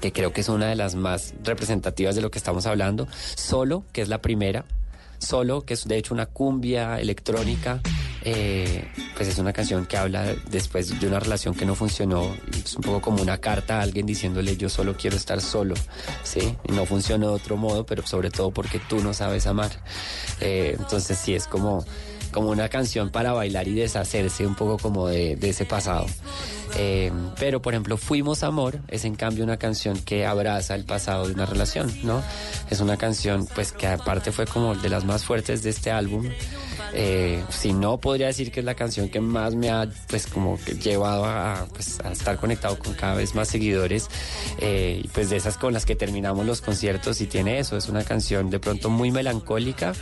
[0.00, 3.08] que creo que es una de las más representativas de lo que estamos hablando.
[3.36, 4.64] Solo, que es la primera.
[5.18, 7.82] Solo, que es de hecho una cumbia electrónica.
[8.22, 12.34] Eh, pues es una canción que habla después de una relación que no funcionó.
[12.64, 15.74] Es un poco como una carta a alguien diciéndole yo solo quiero estar solo.
[16.22, 16.56] ¿sí?
[16.68, 19.70] No funcionó de otro modo, pero sobre todo porque tú no sabes amar.
[20.40, 21.84] Eh, entonces sí, es como
[22.30, 26.06] como una canción para bailar y deshacerse un poco como de, de ese pasado.
[26.76, 31.26] Eh, pero, por ejemplo, Fuimos Amor es en cambio una canción que abraza el pasado
[31.26, 32.22] de una relación, ¿no?
[32.70, 36.28] Es una canción, pues, que aparte fue como de las más fuertes de este álbum.
[36.92, 40.58] Eh, si no, podría decir que es la canción que más me ha, pues, como
[40.58, 44.08] que llevado a, pues, a estar conectado con cada vez más seguidores.
[44.58, 48.04] Eh, pues de esas con las que terminamos los conciertos y tiene eso, es una
[48.04, 49.92] canción de pronto muy melancólica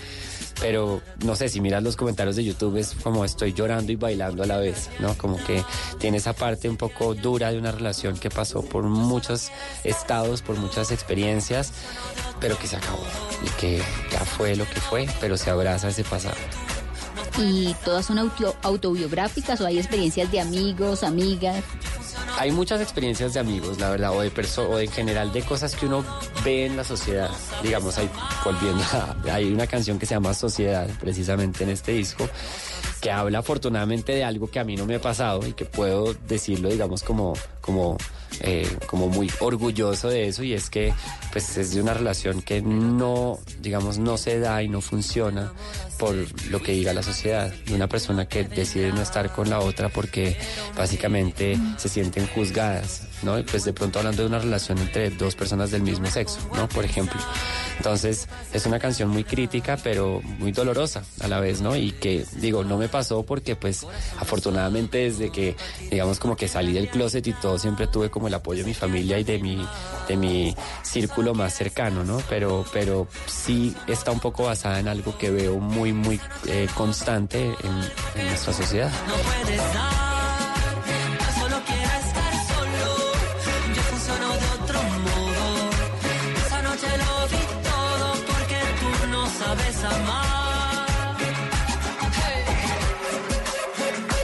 [0.60, 4.42] pero no sé, si miras los comentarios de YouTube es como estoy llorando y bailando
[4.42, 5.16] a la vez, ¿no?
[5.16, 5.62] Como que
[5.98, 9.50] tiene esa parte un poco dura de una relación que pasó por muchos
[9.84, 11.72] estados, por muchas experiencias,
[12.40, 13.04] pero que se acabó
[13.44, 16.36] y que ya fue lo que fue, pero se abraza ese pasado.
[17.38, 21.62] ¿Y todas son auto- autobiográficas o hay experiencias de amigos, amigas?
[22.38, 25.74] Hay muchas experiencias de amigos, la verdad, o de perso o en general de cosas
[25.74, 26.04] que uno
[26.44, 27.30] ve en la sociedad.
[27.62, 28.08] Digamos, hay,
[28.44, 32.28] volviendo a, hay una canción que se llama Sociedad, precisamente en este disco,
[33.00, 36.14] que habla afortunadamente de algo que a mí no me ha pasado y que puedo
[36.14, 37.96] decirlo, digamos, como, como,
[38.40, 40.92] eh, como muy orgulloso de eso, y es que
[41.32, 45.52] pues es de una relación que no, digamos, no se da y no funciona
[45.98, 46.14] por
[46.50, 49.88] lo que diga la sociedad, de una persona que decide no estar con la otra
[49.88, 50.36] porque
[50.76, 53.38] básicamente se sienten juzgadas, ¿no?
[53.38, 56.68] Y pues de pronto hablando de una relación entre dos personas del mismo sexo, ¿no?
[56.68, 57.20] Por ejemplo.
[57.76, 61.76] Entonces es una canción muy crítica, pero muy dolorosa a la vez, ¿no?
[61.76, 63.86] Y que digo, no me pasó porque pues
[64.18, 65.56] afortunadamente desde que,
[65.90, 68.74] digamos, como que salí del closet y todo, siempre tuve como el apoyo de mi
[68.74, 69.66] familia y de mi,
[70.08, 72.22] de mi círculo más cercano, ¿no?
[72.28, 77.54] Pero, pero sí está un poco basada en algo que veo muy, muy eh, constante
[77.62, 78.90] en, nuestra sociedad.
[79.06, 80.54] No puedes dar,
[81.38, 82.84] solo quiero estar solo.
[83.74, 85.70] Yo funciono de otro modo.
[86.46, 91.16] Esa noche lo vi todo porque tú no sabes amar.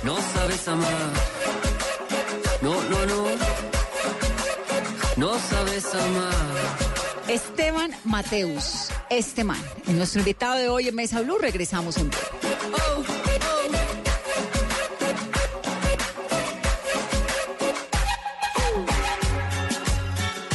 [0.02, 1.10] No sabes amar.
[2.62, 3.54] No, no, no.
[5.16, 6.53] No sabes amar.
[7.34, 11.36] Esteban Mateus, este man, es nuestro invitado de hoy en Mesa Blue.
[11.36, 12.24] Regresamos en breve.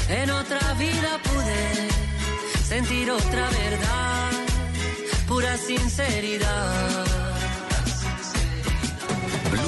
[0.08, 4.32] En otra vida pude sentir otra verdad,
[5.28, 7.29] pura sinceridad.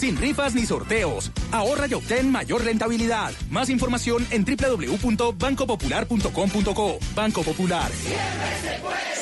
[0.00, 1.30] Sin rifas ni sorteos.
[1.52, 3.32] Ahorra y obtén mayor rentabilidad.
[3.50, 6.98] Más información en www.bancopopular.com.co.
[7.14, 7.92] Banco Popular.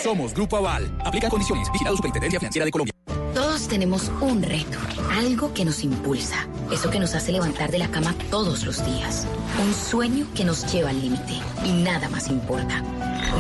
[0.01, 0.97] Somos Grupo Aval.
[1.05, 1.69] Aplica condiciones.
[1.73, 2.95] Vigilado Superintendencia Financiera de Colombia.
[3.35, 4.79] Todos tenemos un reto,
[5.11, 9.27] algo que nos impulsa, eso que nos hace levantar de la cama todos los días,
[9.65, 11.33] un sueño que nos lleva al límite
[11.65, 12.85] y nada más importa.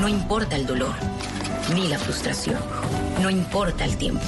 [0.00, 0.96] No importa el dolor,
[1.74, 2.58] ni la frustración,
[3.22, 4.24] no importa el tiempo.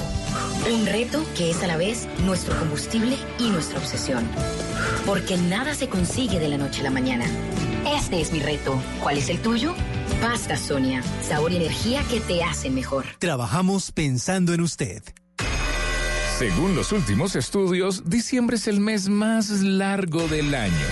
[0.69, 4.27] Un reto que es a la vez nuestro combustible y nuestra obsesión.
[5.05, 7.25] Porque nada se consigue de la noche a la mañana.
[7.95, 8.79] Este es mi reto.
[9.01, 9.73] ¿Cuál es el tuyo?
[10.21, 13.05] Pasta Sonia, sabor y energía que te hacen mejor.
[13.17, 15.01] Trabajamos pensando en usted.
[16.37, 20.87] Según los últimos estudios, diciembre es el mes más largo del año.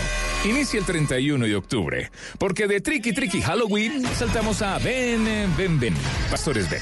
[0.45, 5.79] Inicia el 31 de octubre, porque de Tricky Tricky Halloween saltamos a Ven, eh, ven,
[5.79, 5.93] ven,
[6.31, 6.81] Pastores ven.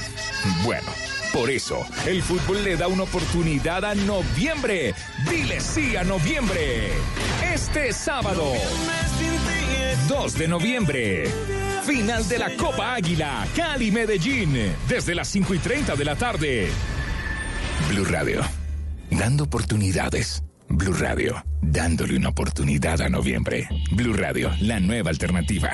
[0.64, 0.86] Bueno,
[1.38, 4.92] por eso, el fútbol le da una oportunidad a noviembre.
[5.30, 6.88] Dile sí a noviembre.
[7.54, 8.54] Este sábado,
[10.08, 11.28] 2 de noviembre.
[11.86, 16.68] Final de la Copa Águila, Cali Medellín, desde las 5 y 30 de la tarde.
[17.88, 18.40] Blue Radio,
[19.08, 20.42] dando oportunidades.
[20.68, 23.68] Blue Radio, dándole una oportunidad a noviembre.
[23.92, 25.70] Blue Radio, la nueva alternativa.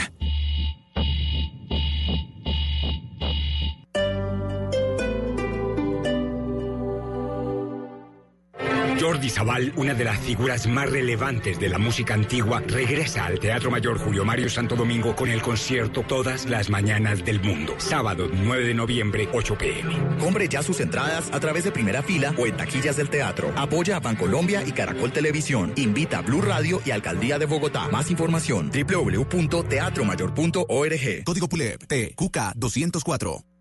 [9.04, 13.70] Jordi Zabal, una de las figuras más relevantes de la música antigua, regresa al Teatro
[13.70, 17.74] Mayor Julio Mario Santo Domingo con el concierto Todas las Mañanas del Mundo.
[17.76, 19.94] Sábado 9 de noviembre, 8 pm.
[20.18, 23.52] Compre ya sus entradas a través de primera fila o en taquillas del teatro.
[23.58, 25.74] Apoya a Bancolombia y Caracol Televisión.
[25.76, 27.88] Invita a Blue Radio y Alcaldía de Bogotá.
[27.88, 31.24] Más información www.teatromayor.org.
[31.24, 33.53] Código PULEP TQK 204.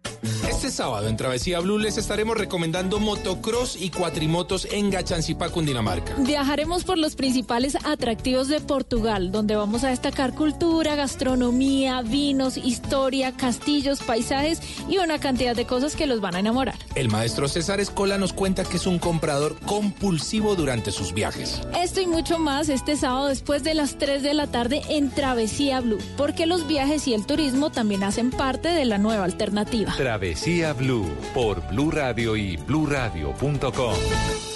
[0.63, 6.15] Este sábado en Travesía Blue les estaremos recomendando motocross y cuatrimotos en Gachancipá, Cundinamarca.
[6.19, 13.33] Viajaremos por los principales atractivos de Portugal, donde vamos a destacar cultura, gastronomía, vinos, historia,
[13.33, 16.75] castillos, paisajes y una cantidad de cosas que los van a enamorar.
[16.95, 21.59] El maestro César Escola nos cuenta que es un comprador compulsivo durante sus viajes.
[21.77, 25.81] Esto y mucho más este sábado después de las 3 de la tarde en Travesía
[25.81, 29.93] Blue, porque los viajes y el turismo también hacen parte de la nueva alternativa.
[29.97, 33.95] Travesía Blue por Blue Radio y bluradio.com.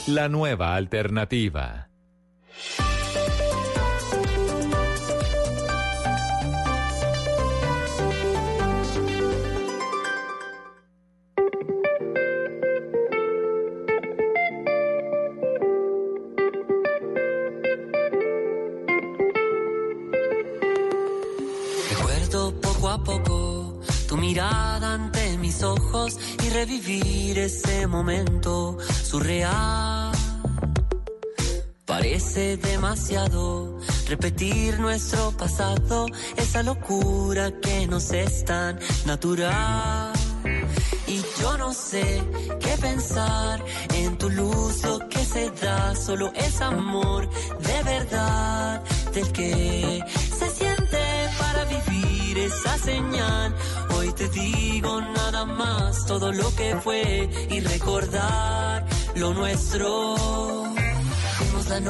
[0.08, 1.90] La nueva alternativa.
[26.50, 30.12] Revivir ese momento surreal.
[31.86, 36.06] Parece demasiado repetir nuestro pasado,
[36.36, 40.14] esa locura que nos es tan natural.
[41.08, 42.24] Y yo no sé
[42.60, 47.30] qué pensar en tu luz, lo que se da, solo es amor
[47.60, 48.84] de verdad,
[49.14, 50.04] del que
[50.38, 51.00] se siente
[51.40, 53.56] para vivir esa señal.
[54.08, 60.16] Hoy te digo nada más, todo lo que fue y recordar lo nuestro.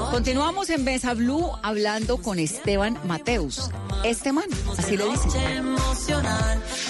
[0.09, 3.69] Continuamos en Besa Blue hablando con Esteban Mateus.
[4.03, 4.45] Este man,
[4.79, 5.77] así le dicen.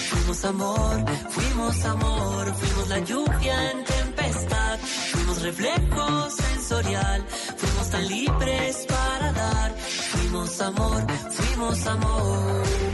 [0.08, 7.22] Fuimos amor, fuimos amor, fuimos la lluvia en tempestad, fuimos reflejo sensorial,
[7.54, 12.87] fuimos tan libres para dar, fuimos amor, fuimos amor.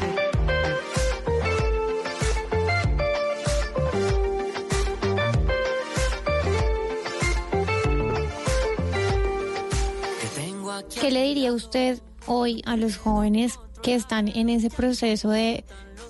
[11.01, 15.65] ¿Qué le diría usted hoy a los jóvenes que están en ese proceso de,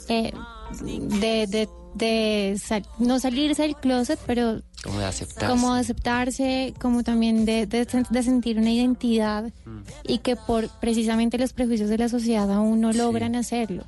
[0.09, 0.33] eh,
[0.81, 5.47] de, de, de sal- no salirse del closet, pero Como de aceptarse.
[5.51, 9.51] como aceptarse, como también de, de, sen- de sentir una identidad
[10.07, 13.85] y que por precisamente los prejuicios de la sociedad aún no logran hacerlo?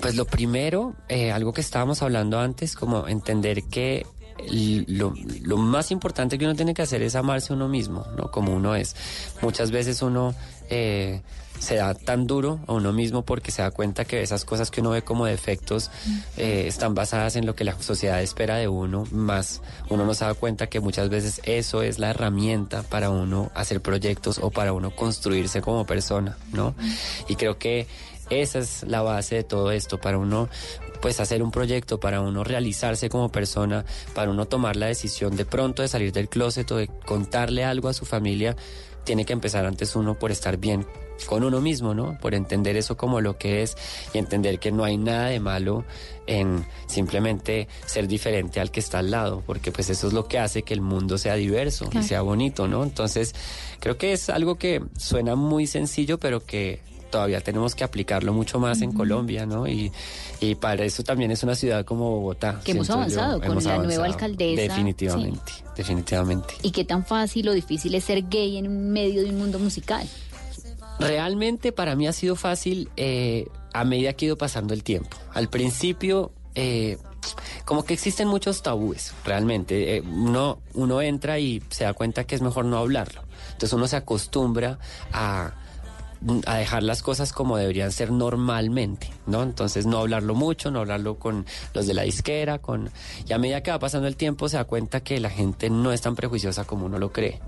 [0.00, 4.06] Pues lo primero, eh, algo que estábamos hablando antes, como entender que
[4.50, 8.30] lo, lo más importante que uno tiene que hacer es amarse a uno mismo, ¿no?
[8.30, 8.94] Como uno es.
[9.42, 10.34] Muchas veces uno
[10.70, 11.20] eh,
[11.58, 14.80] se da tan duro a uno mismo porque se da cuenta que esas cosas que
[14.80, 15.90] uno ve como defectos
[16.36, 20.24] eh, están basadas en lo que la sociedad espera de uno, más uno no se
[20.24, 24.72] da cuenta que muchas veces eso es la herramienta para uno hacer proyectos o para
[24.72, 26.74] uno construirse como persona, ¿no?
[27.28, 27.86] Y creo que
[28.30, 30.48] esa es la base de todo esto, para uno
[31.00, 33.84] pues hacer un proyecto, para uno realizarse como persona,
[34.14, 37.88] para uno tomar la decisión de pronto de salir del closet o de contarle algo
[37.88, 38.56] a su familia,
[39.04, 40.86] tiene que empezar antes uno por estar bien
[41.26, 42.18] con uno mismo, ¿no?
[42.20, 43.76] Por entender eso como lo que es
[44.14, 45.84] y entender que no hay nada de malo
[46.26, 50.38] en simplemente ser diferente al que está al lado, porque pues eso es lo que
[50.38, 52.04] hace que el mundo sea diverso Claro.
[52.04, 52.82] y sea bonito, ¿no?
[52.82, 53.34] Entonces,
[53.78, 56.80] creo que es algo que suena muy sencillo, pero que
[57.14, 59.68] todavía tenemos que aplicarlo mucho más en Colombia, ¿no?
[59.68, 59.92] Y,
[60.40, 62.60] y para eso también es una ciudad como Bogotá.
[62.64, 62.94] Que hemos yo.
[62.94, 64.60] avanzado con Hemos la nueva alcaldesa.
[64.60, 66.54] Definitivamente, definitivamente.
[66.62, 70.08] ¿Y qué tan fácil o difícil es ser gay en medio de un mundo musical?
[70.98, 75.16] Realmente para mí ha sido fácil eh, a medida que ha ido pasando el tiempo.
[75.34, 76.98] Al principio, eh,
[77.64, 79.98] como que existen muchos tabúes, realmente.
[79.98, 83.22] Eh, uno, uno entra y se da cuenta que es mejor no hablarlo.
[83.52, 84.80] Entonces uno se acostumbra
[85.12, 85.54] a
[86.46, 89.42] a dejar las cosas como deberían ser normalmente, ¿no?
[89.42, 92.90] Entonces no hablarlo mucho, no hablarlo con los de la disquera, con
[93.26, 95.92] y a medida que va pasando el tiempo se da cuenta que la gente no
[95.92, 97.40] es tan prejuiciosa como uno lo cree,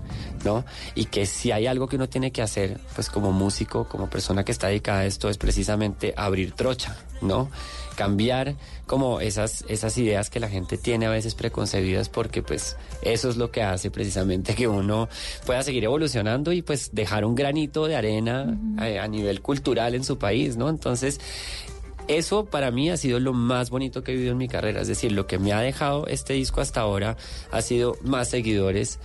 [0.43, 0.63] ¿no?
[0.95, 4.43] Y que si hay algo que uno tiene que hacer, pues como músico, como persona
[4.43, 7.49] que está dedicada a esto, es precisamente abrir trocha, ¿no?
[7.97, 8.55] Cambiar
[8.85, 13.37] como esas, esas ideas que la gente tiene a veces preconcebidas porque pues eso es
[13.37, 15.09] lo que hace precisamente que uno
[15.45, 20.03] pueda seguir evolucionando y pues dejar un granito de arena eh, a, nivel cultural en
[20.03, 20.69] su país, ¿no?
[20.69, 21.19] Entonces,
[22.07, 24.87] eso para mí ha sido lo más bonito que he vivido en mi carrera, es
[24.87, 27.17] decir, lo que me ha dejado este disco hasta ahora
[27.51, 28.99] ha sido más seguidores,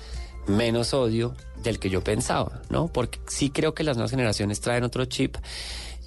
[0.47, 2.89] menos odio del que yo pensaba, ¿no?
[2.89, 5.37] Porque sí creo que las nuevas generaciones traen otro chip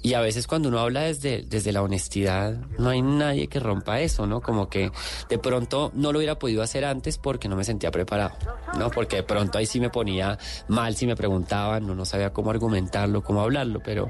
[0.06, 3.98] y a veces cuando uno habla desde, desde la honestidad, no hay nadie que rompa
[4.00, 4.40] eso, ¿no?
[4.40, 4.92] Como que
[5.28, 8.36] de pronto no lo hubiera podido hacer antes porque no me sentía preparado,
[8.78, 8.88] ¿no?
[8.92, 10.38] Porque de pronto ahí sí me ponía
[10.68, 14.08] mal si me preguntaban, no, no sabía cómo argumentarlo, cómo hablarlo, pero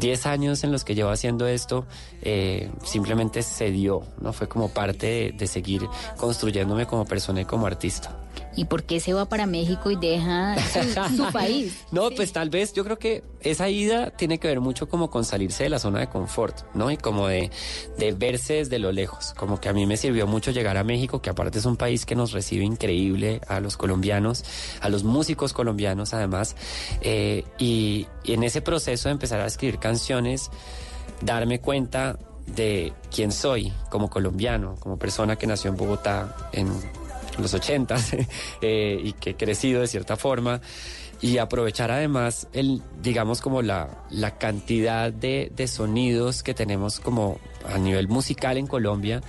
[0.00, 1.86] 10 años en los que llevo haciendo esto,
[2.22, 4.32] eh, simplemente se dio, ¿no?
[4.32, 5.82] Fue como parte de, de seguir
[6.16, 8.16] construyéndome como persona y como artista.
[8.56, 11.84] ¿Y por qué se va para México y deja su, su país?
[11.92, 15.24] No, pues tal vez yo creo que esa ida tiene que ver mucho como con
[15.24, 16.90] salirse de la zona de confort, ¿no?
[16.90, 17.50] Y como de,
[17.96, 19.34] de verse desde lo lejos.
[19.36, 22.04] Como que a mí me sirvió mucho llegar a México, que aparte es un país
[22.04, 24.44] que nos recibe increíble a los colombianos,
[24.80, 26.56] a los músicos colombianos además.
[27.02, 30.50] Eh, y, y en ese proceso de empezar a escribir canciones,
[31.20, 36.68] darme cuenta de quién soy como colombiano, como persona que nació en Bogotá en
[37.38, 38.12] los ochentas
[38.60, 40.60] eh, y que he crecido de cierta forma
[41.22, 47.38] y aprovechar además el digamos como la, la cantidad de, de sonidos que tenemos como
[47.68, 49.20] a nivel musical en Colombia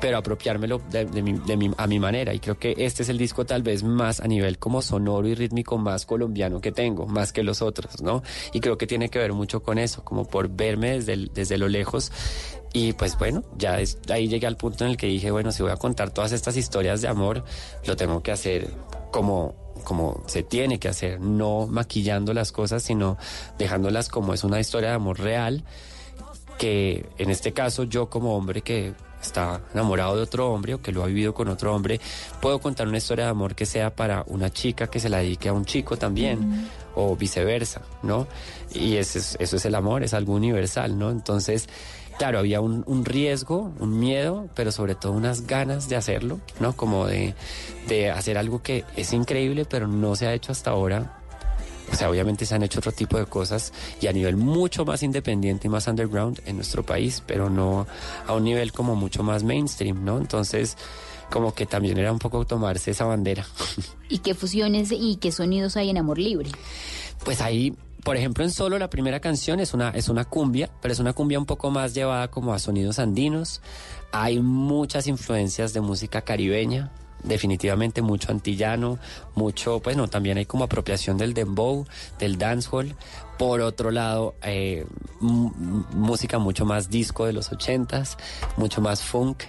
[0.00, 2.32] pero apropiármelo de, de mi- de mi- a mi manera.
[2.34, 5.34] Y creo que este es el disco tal vez más a nivel como sonoro y
[5.34, 8.22] rítmico más colombiano que tengo, más que los otros, ¿no?
[8.52, 11.58] Y creo que tiene que ver mucho con eso, como por verme desde, el- desde
[11.58, 12.12] lo lejos.
[12.72, 15.62] Y pues bueno, ya es- ahí llegué al punto en el que dije, bueno, si
[15.62, 17.44] voy a contar todas estas historias de amor,
[17.86, 18.68] lo tengo que hacer
[19.10, 23.16] como como se tiene que hacer, no maquillando las cosas, sino
[23.58, 25.64] dejándolas como es una historia de amor real
[26.58, 28.92] que en este caso yo como hombre que
[29.22, 32.00] está enamorado de otro hombre o que lo ha vivido con otro hombre,
[32.40, 35.48] puedo contar una historia de amor que sea para una chica que se la dedique
[35.48, 38.26] a un chico también o viceversa, ¿no?
[38.74, 41.10] Y ese es- eso es el amor, es algo universal, ¿no?
[41.10, 41.68] Entonces,
[42.18, 46.74] claro, había un, un riesgo, un miedo, pero sobre todo unas ganas de hacerlo, ¿no?
[46.76, 47.34] Como de,
[47.86, 51.17] de hacer algo que es increíble, pero no se ha hecho hasta ahora
[51.90, 55.02] o sea, obviamente se han hecho otro tipo de cosas y a nivel mucho más
[55.02, 57.86] independiente y más underground en nuestro país, pero no
[58.26, 60.18] a un nivel como mucho más mainstream, ¿no?
[60.18, 60.76] Entonces,
[61.30, 63.46] como que también era un poco tomarse esa bandera.
[64.08, 66.50] ¿Y qué fusiones y qué sonidos hay en Amor Libre?
[67.24, 67.74] Pues ahí,
[68.04, 71.12] por ejemplo, en solo la primera canción es una, es una cumbia, pero es una
[71.12, 73.60] cumbia un poco más llevada como a sonidos andinos.
[74.12, 76.90] Hay muchas influencias de música caribeña,
[77.22, 78.98] definitivamente mucho antillano,
[79.34, 81.86] mucho, pues no, también hay como apropiación del dembow,
[82.18, 82.94] del dancehall.
[83.38, 84.84] Por otro lado, eh,
[85.20, 88.16] música mucho más disco de los ochentas,
[88.56, 89.44] mucho más funk,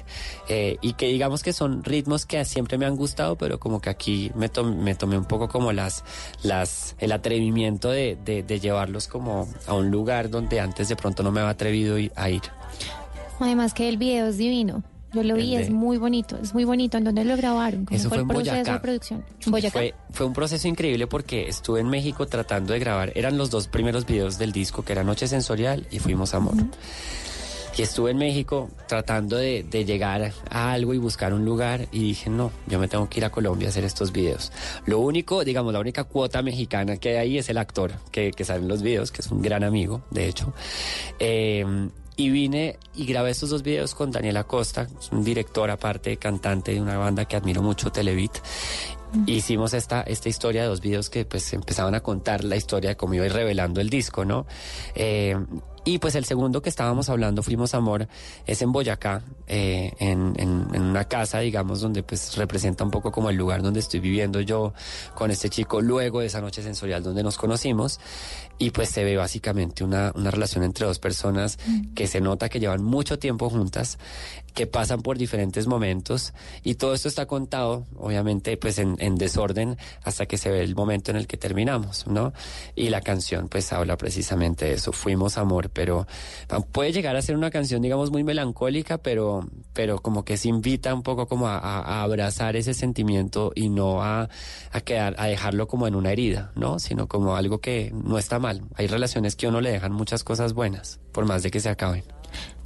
[0.47, 3.89] eh, y que digamos que son ritmos que siempre me han gustado, pero como que
[3.89, 4.63] aquí me, to-
[4.95, 6.03] tomé un poco como las,
[6.43, 11.31] las, el atrevimiento de, de- llevarlos como a un lugar donde antes de pronto no
[11.31, 12.41] me había atrevido a ir.
[13.39, 14.83] Además que el video es divino.
[15.13, 16.97] Yo lo vi, es muy bonito, es muy bonito.
[16.97, 17.85] ¿En dónde lo grabaron?
[17.85, 18.73] ¿Cómo Eso fue el en proceso Boyacá.
[18.73, 19.25] de producción?
[19.45, 19.79] ¿En Boyacá?
[19.79, 23.67] Fue, fue un proceso increíble porque estuve en México tratando de grabar, eran los dos
[23.67, 26.55] primeros videos del disco, que era Noche Sensorial y Fuimos Amor.
[27.77, 31.99] Y estuve en México tratando de, de llegar a algo y buscar un lugar y
[31.99, 34.51] dije, no, yo me tengo que ir a Colombia a hacer estos videos.
[34.85, 38.43] Lo único, digamos, la única cuota mexicana que hay ahí es el actor que, que
[38.43, 40.51] sale en los videos, que es un gran amigo, de hecho.
[41.19, 41.65] Eh,
[42.19, 46.73] y vine y grabé estos dos videos con Daniel Acosta, es un director aparte, cantante
[46.73, 48.33] de una banda que admiro mucho, Televit.
[49.25, 52.97] Hicimos esta, esta historia de dos videos que pues empezaban a contar la historia de
[52.97, 54.45] cómo iba a ir revelando el disco, ¿no?
[54.95, 55.35] Eh,
[55.85, 58.07] y pues el segundo que estábamos hablando, Fuimos Amor,
[58.45, 63.11] es en Boyacá, eh, en, en- en una casa, digamos, donde pues representa un poco
[63.13, 64.73] como el lugar donde estoy viviendo yo
[65.15, 67.99] con este chico luego de esa noche sensorial donde nos conocimos.
[68.59, 71.57] Y pues se ve básicamente una, una relación entre dos personas
[71.95, 73.97] que se nota que llevan mucho tiempo juntas,
[74.53, 76.33] que pasan por diferentes momentos
[76.63, 80.75] y todo esto está contado, obviamente, pues en, en desorden hasta que se ve el
[80.75, 82.33] momento en el que terminamos, ¿no?
[82.75, 86.07] Y la canción pues habla precisamente de eso, fuimos amor, pero
[86.71, 90.93] puede llegar a ser una canción, digamos, muy melancólica, pero, pero como que se invita
[90.93, 94.29] un poco como a abrazar ese sentimiento y no a,
[94.71, 96.79] a quedar, a dejarlo como en una herida, ¿no?
[96.79, 98.63] Sino como algo que no está mal.
[98.75, 101.69] Hay relaciones que a uno le dejan muchas cosas buenas, por más de que se
[101.69, 102.18] acaben.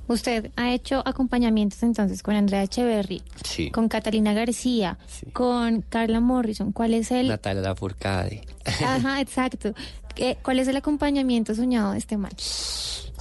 [0.07, 3.71] Usted ha hecho acompañamientos entonces con Andrea Echeverry, Sí.
[3.71, 4.97] con Catalina García,
[5.31, 6.71] con Carla Morrison.
[6.73, 7.29] ¿Cuál es el...?
[7.29, 8.41] Natalia Lafourcade.
[8.85, 9.73] Ajá, exacto.
[10.13, 12.43] ¿Qué- ¿Cuál es el acompañamiento soñado de este match?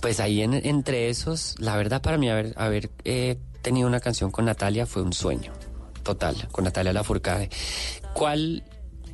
[0.03, 4.31] Pues ahí en- entre esos, la verdad para mí haber, haber eh, tenido una canción
[4.33, 5.53] con Natalia fue un sueño,
[6.03, 7.49] total, con Natalia Lafourcade.
[8.13, 8.65] ¿Cuál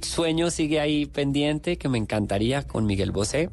[0.01, 3.51] sueño sigue ahí pendiente que me encantaría con Miguel Bosé?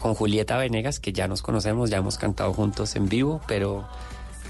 [0.00, 3.86] Con Julieta Venegas, que ya nos conocemos, ya hemos cantado juntos en vivo, pero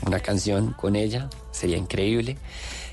[0.06, 2.38] una canción con ella sería increíble.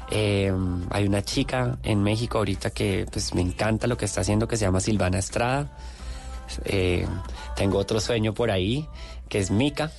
[0.10, 0.52] Eh,
[0.90, 4.58] hay una chica en México ahorita que pues me encanta lo que está haciendo, que
[4.58, 5.78] se llama Silvana Estrada.
[6.66, 7.06] Eh,
[7.56, 8.88] tengo otro sueño por ahí,
[9.30, 9.92] que es Mika,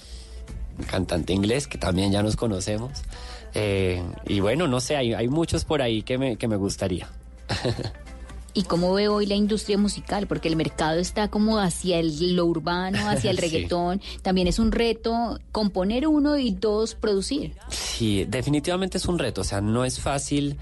[0.90, 3.02] cantante inglés, que también ya nos conocemos.
[3.54, 7.08] Eh, y bueno, no sé, hay, hay muchos por ahí que me, que me gustaría.
[8.58, 10.26] ¿Y cómo ve hoy la industria musical?
[10.26, 13.42] Porque el mercado está como hacia el, lo urbano, hacia el Sí.
[13.42, 14.00] reggaetón.
[14.22, 17.54] También es un reto componer uno y dos, producir.
[17.68, 20.56] Sí, definitivamente es un reto, o sea, no es fácil,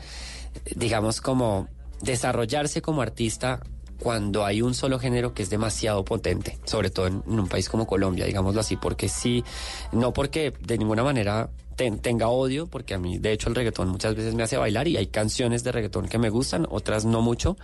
[0.75, 1.69] digamos, como
[2.03, 3.61] desarrollarse como artista
[3.99, 7.71] cuando hay un solo género que es demasiado potente, sobre todo en, en un país
[7.71, 9.43] como Colombia, digámoslo así, porque sí,
[9.93, 13.89] no porque de ninguna manera ten- tenga odio, porque a mí, de hecho, el reggaetón
[13.89, 17.20] muchas veces me hace bailar y hay canciones de reggaetón que me gustan, otras no
[17.22, 17.57] mucho,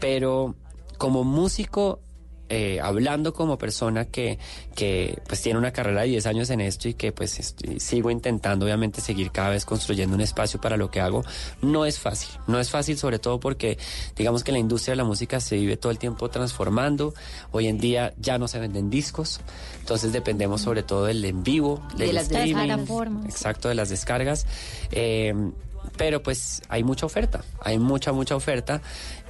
[0.00, 0.54] pero
[0.98, 2.00] como músico
[2.48, 4.38] eh, hablando como persona que,
[4.74, 8.10] que pues tiene una carrera de 10 años en esto y que pues estoy- sigo
[8.10, 11.24] intentando obviamente seguir cada vez construyendo un espacio para lo que hago,
[11.62, 13.78] no es fácil, no es fácil sobre todo porque
[14.16, 17.14] digamos que la industria de la música se vive todo el tiempo transformando,
[17.50, 19.40] hoy en día ya no se venden discos,
[19.80, 23.24] entonces dependemos sobre todo del en vivo, De las streaming, plataformas.
[23.26, 24.46] exacto, de las descargas.
[24.92, 25.34] Eh,
[25.96, 28.80] pero pues hay mucha oferta, hay mucha, mucha oferta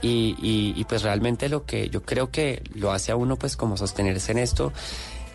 [0.02, 3.56] y, y- y, pues realmente lo que yo creo que lo hace a uno pues
[3.56, 4.72] como sostenerse en esto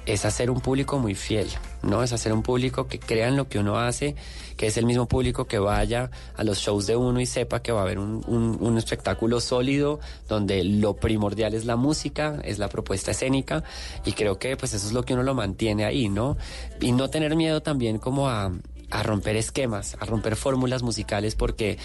[0.08, 1.48] es hacer un público muy fiel,
[1.84, 2.02] ¿no?
[2.02, 4.16] Es hacer un público que crea en lo que uno hace,
[4.58, 7.72] que es el mismo público que vaya a los shows de uno y sepa que
[7.72, 12.58] va a haber un, un- un espectáculo sólido donde lo primordial es la música, es
[12.58, 13.64] la propuesta escénica
[14.04, 16.36] y creo que pues eso es lo que uno lo mantiene ahí, ¿no?
[16.80, 18.52] Y no tener miedo también como a,
[18.92, 21.78] a romper esquemas, a romper fórmulas musicales porque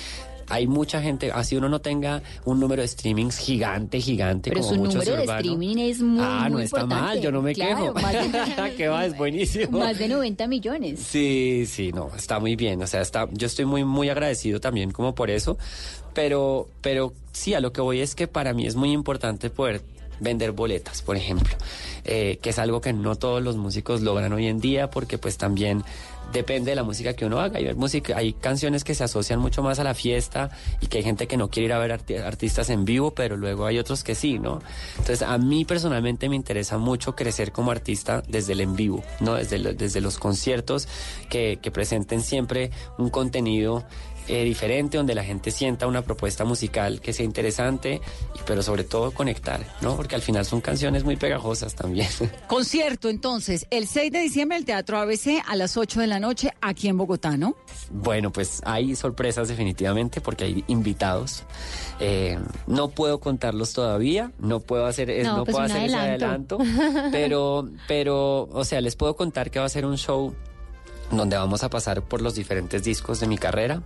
[0.49, 4.75] hay mucha gente, así uno no tenga un número de streamings gigante, gigante, Pero como
[4.75, 5.41] su muchos número de urbanos.
[5.45, 7.05] streaming es muy, Ah, no muy está importante.
[7.15, 8.09] mal, yo no me Claro, quejo.
[8.65, 9.07] De, ¿Qué va?
[9.07, 9.79] Es buenísimo.
[9.81, 11.01] más de 90 millones.
[11.01, 12.81] Sí, sí, no, está muy bien.
[12.81, 15.59] O sea, está, yo estoy muy, muy agradecido también como por eso.
[16.15, 19.83] Pero, pero sí, a lo que voy es que para mí es muy importante poder
[20.19, 21.55] vender boletas, por ejemplo,
[22.05, 25.37] eh, que es algo que no todos los músicos logran hoy en día porque pues
[25.37, 25.85] también
[26.33, 27.59] depende de la música que uno haga.
[27.59, 30.51] Hay, música, hay canciones que se asocian mucho más a la fiesta
[30.81, 33.37] y que hay gente que no quiere ir a ver arti- artistas en vivo, pero
[33.37, 34.61] luego hay otros que sí, ¿no?
[34.99, 39.35] Entonces a mí personalmente me interesa mucho crecer como artista desde el en vivo, ¿no?
[39.35, 40.89] Desde, desde los conciertos
[41.31, 43.85] que, que presenten siempre un contenido
[44.29, 48.01] eh, diferente, donde la gente sienta una propuesta musical que sea interesante,
[48.35, 49.97] y- pero sobre todo conectar, ¿no?
[49.97, 52.09] Porque al final son canciones muy pegajosas también.
[52.49, 56.51] Concierto, entonces, el 6 de diciembre, el Teatro ABC a las 8 de la noche,
[56.61, 57.57] aquí en Bogotá, ¿no?
[57.91, 61.45] Bueno, pues hay sorpresas definitivamente porque hay invitados.
[62.01, 65.97] Eh, no puedo contarlos todavía, no puedo hacer, es- No, no, pues puedo hacer ese
[65.97, 66.59] adelanto.
[66.61, 70.35] adelanto, pero, pero, o sea, les puedo contar que va a ser un show
[71.11, 73.83] donde vamos a pasar por los diferentes discos de mi carrera.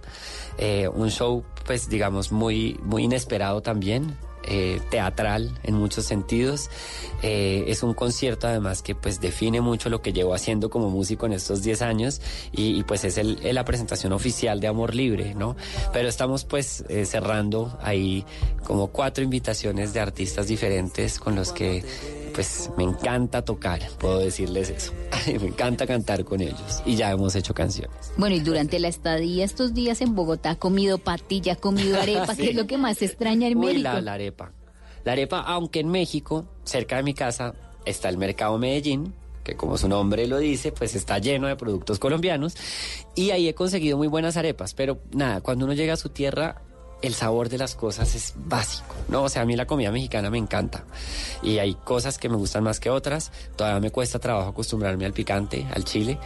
[0.59, 4.17] Eh, un show, pues, digamos, muy, muy inesperado también.
[4.45, 6.71] eh, teatral en muchos sentidos.
[7.23, 11.27] Eh, es un concierto además que pues define mucho lo que llevo haciendo como músico
[11.27, 12.21] en estos 10 años
[12.53, 15.57] y, y, pues es el, la presentación oficial de Amor Libre, ¿no?
[15.93, 18.25] Pero estamos pues eh, cerrando ahí
[18.65, 21.85] como cuatro invitaciones de artistas diferentes con los que
[22.41, 24.93] pues me encanta tocar, puedo decirles eso.
[25.27, 28.13] me encanta cantar con ellos y ya hemos hecho canciones.
[28.17, 32.35] Bueno, y durante la estadía estos días en Bogotá, ha comido patilla, ha comido arepa,
[32.35, 32.43] Sí.
[32.45, 33.83] que es lo que más extraña en Uy, México.
[33.93, 34.53] la, la arepa.
[35.05, 39.13] La arepa, aunque en México, cerca de mi casa, está el mercado Medellín,
[39.45, 42.55] que como su nombre lo dice, pues está lleno de productos colombianos.
[43.15, 44.73] Y ahí he conseguido muy buenas arepas.
[44.73, 46.63] Pero nada, cuando uno llega a su tierra,
[47.03, 49.23] el sabor de las cosas es básico, ¿no?
[49.25, 50.85] O sea, a mí la comida mexicana me encanta.
[51.43, 53.33] Y hay cosas que me gustan más que otras.
[53.57, 56.19] Todavía me cuesta trabajo acostumbrarme al picante, al chile.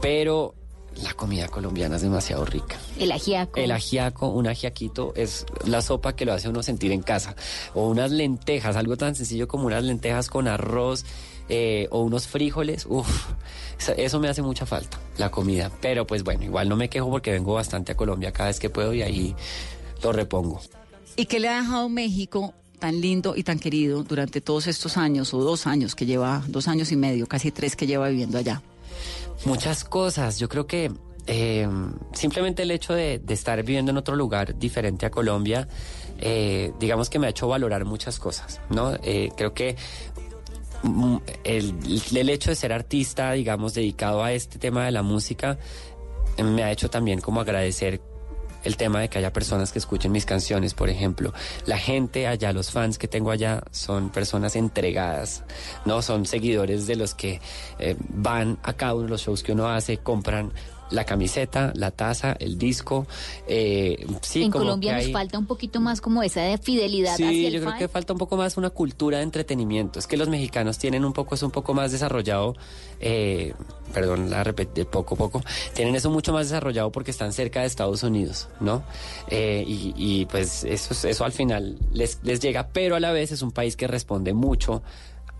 [0.00, 0.54] Pero
[1.02, 2.76] la comida colombiana es demasiado rica.
[2.98, 3.60] El ajiaco.
[3.60, 7.36] El ajiaco, un ajiaquito es la sopa que lo hace uno sentir en casa.
[7.74, 11.04] O unas lentejas, algo tan sencillo como unas lentejas con arroz
[11.50, 12.86] eh, o unos frijoles.
[12.88, 13.06] Uf,
[13.78, 15.70] eso- eso me hace mucha falta, la comida.
[15.82, 18.70] Pero pues bueno, igual no me quejo porque vengo bastante a Colombia cada vez que
[18.70, 19.36] puedo y ahí
[20.02, 20.60] lo repongo.
[21.16, 25.32] ¿Y qué le ha dejado México tan lindo y tan querido durante todos estos años
[25.32, 28.62] o dos años que lleva, dos años y medio, casi tres que lleva viviendo allá?
[29.44, 30.38] Muchas cosas.
[30.38, 30.92] Yo creo que
[31.26, 31.68] eh,
[32.12, 35.68] simplemente el hecho de, de estar viviendo en otro lugar diferente a Colombia,
[36.18, 38.94] eh, digamos que me ha hecho valorar muchas cosas, ¿no?
[39.02, 39.76] Eh, creo que
[40.82, 41.74] mm, el,
[42.14, 45.58] el hecho de ser artista, digamos, dedicado a este tema de la música,
[46.42, 48.00] me ha hecho también como agradecer
[48.66, 51.32] el tema de que haya personas que escuchen mis canciones, por ejemplo.
[51.66, 55.44] La gente allá, los fans que tengo allá, son personas entregadas,
[55.84, 56.02] ¿no?
[56.02, 57.40] Son seguidores de los que
[57.78, 60.52] eh, van a cada uno de los shows que uno hace, compran
[60.90, 63.06] la camiseta, la taza, el disco.
[63.48, 67.14] eh, sí, en como Colombia que nos falta un poquito más como esa de fidelidad
[67.14, 69.98] hacia Sí, el yo creo que falta un poco más una cultura de entretenimiento.
[69.98, 72.54] Es que los mexicanos tienen un poco, es un poco más desarrollado,
[73.00, 73.54] eh,
[73.92, 75.42] perdón, la repetí poco a poco,
[75.74, 78.82] tienen eso mucho más desarrollado porque están cerca de Estados Unidos, ¿no?
[79.28, 83.12] Eh, y, y, pues eso, es- eso al final les, les llega, pero a la
[83.12, 84.82] vez es un país que responde mucho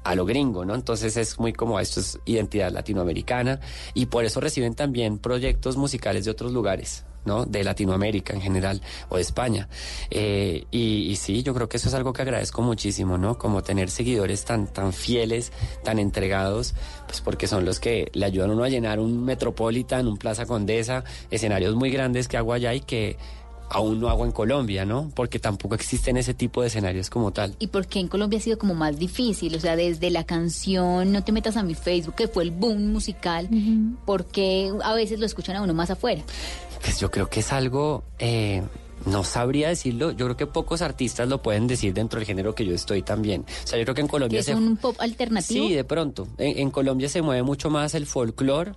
[0.06, 0.74] a lo gringo, ¿no?
[0.74, 3.60] Entonces es muy como esto es identidad latinoamericana
[3.92, 7.44] y por eso reciben también proyectos musicales de otros lugares, ¿no?
[7.44, 9.68] De Latinoamérica en general o de España.
[10.10, 13.36] Eh, y, y sí, yo creo que eso es algo que agradezco muchísimo, ¿no?
[13.36, 15.50] Como tener seguidores tan, tan fieles,
[15.82, 16.74] tan entregados,
[17.06, 20.46] pues porque son los que le ayudan a uno a llenar un Metropolitan, un Plaza
[20.46, 21.02] Condesa,
[21.32, 23.16] escenarios muy grandes que hago allá y que
[23.70, 25.10] aún no hago en Colombia, ¿no?
[25.14, 27.54] Porque tampoco existen ese tipo de escenarios como tal.
[27.58, 29.54] ¿Y por qué en Colombia ha sido como más difícil?
[29.54, 32.92] O sea, desde la canción No te metas a mi Facebook, que fue el boom
[32.92, 33.48] musical,
[34.04, 36.22] ¿por qué a veces lo escuchan a uno más afuera?
[36.82, 38.62] Pues yo creo que es algo, eh,
[39.06, 42.64] no sabría decirlo, yo creo que pocos artistas lo pueden decir dentro del género que
[42.64, 43.44] yo estoy también.
[43.64, 44.54] O sea, yo creo que en Que Colombia es se...
[44.54, 45.66] un pop alternativo.
[45.66, 46.28] Sí, de pronto.
[46.38, 48.72] En, en Colombia se mueve mucho más el folclore,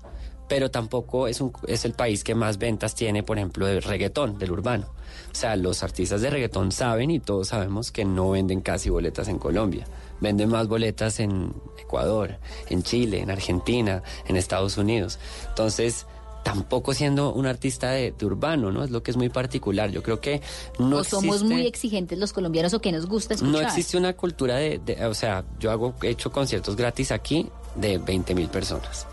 [0.50, 4.38] pero tampoco es, un, es el país que más ventas tiene, por ejemplo, del reggaetón,
[4.38, 4.88] del urbano.
[5.32, 9.28] O sea, los artistas de reggaetón saben y todos sabemos que no venden casi boletas
[9.30, 9.86] en Colombia.
[10.20, 12.38] Venden más boletas en Ecuador,
[12.70, 15.18] en Chile, en Argentina, en Estados Unidos.
[15.48, 16.06] Entonces,
[16.44, 18.84] tampoco siendo un artista de, de urbano, ¿no?
[18.84, 19.92] Es lo que es muy particular.
[19.92, 20.42] Yo creo que
[20.80, 23.54] no o somos existe- muy exigentes los colombianos o que nos gusta escuchar.
[23.54, 27.48] no existe una cultura de, de- o sea, yo hago, he hecho conciertos gratis aquí
[27.76, 29.06] de 20 mil personas.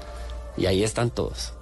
[0.56, 1.52] Y ahí están todos.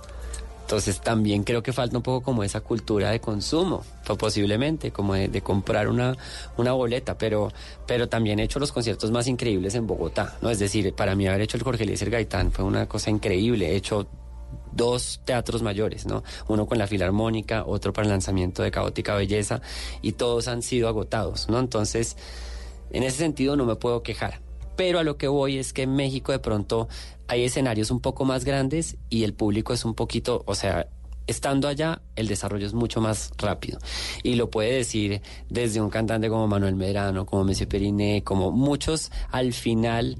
[0.65, 5.13] Entonces también creo que falta un poco como esa cultura de consumo, o posiblemente, como
[5.13, 6.17] de, comprar una,
[6.57, 7.53] una boleta, pero,
[7.87, 10.49] pero también he hecho los conciertos más increíbles en Bogotá, ¿no?
[10.49, 13.73] Es decir, para mí haber hecho el Jorge Eliezer Gaitán fue una cosa increíble.
[13.73, 14.07] He hecho
[14.73, 16.25] dos teatros mayores, ¿no?
[16.49, 19.61] Uno con la Filarmónica, otro para el lanzamiento de Caótica Belleza,
[20.01, 21.59] y todos han sido agotados, ¿no?
[21.59, 22.17] Entonces,
[22.91, 24.41] en ese sentido no me puedo quejar.
[24.77, 26.89] Pero a lo que voy es que en México de pronto
[27.29, 30.89] hay escenarios un poco más grandes y el público es un poquito, o sea,
[31.27, 33.79] estando allá el desarrollo es mucho más rápido.
[34.23, 39.11] Y lo puede decir desde un cantante como Manuel Medrano, como Messi Periné, como muchos,
[39.31, 40.19] al final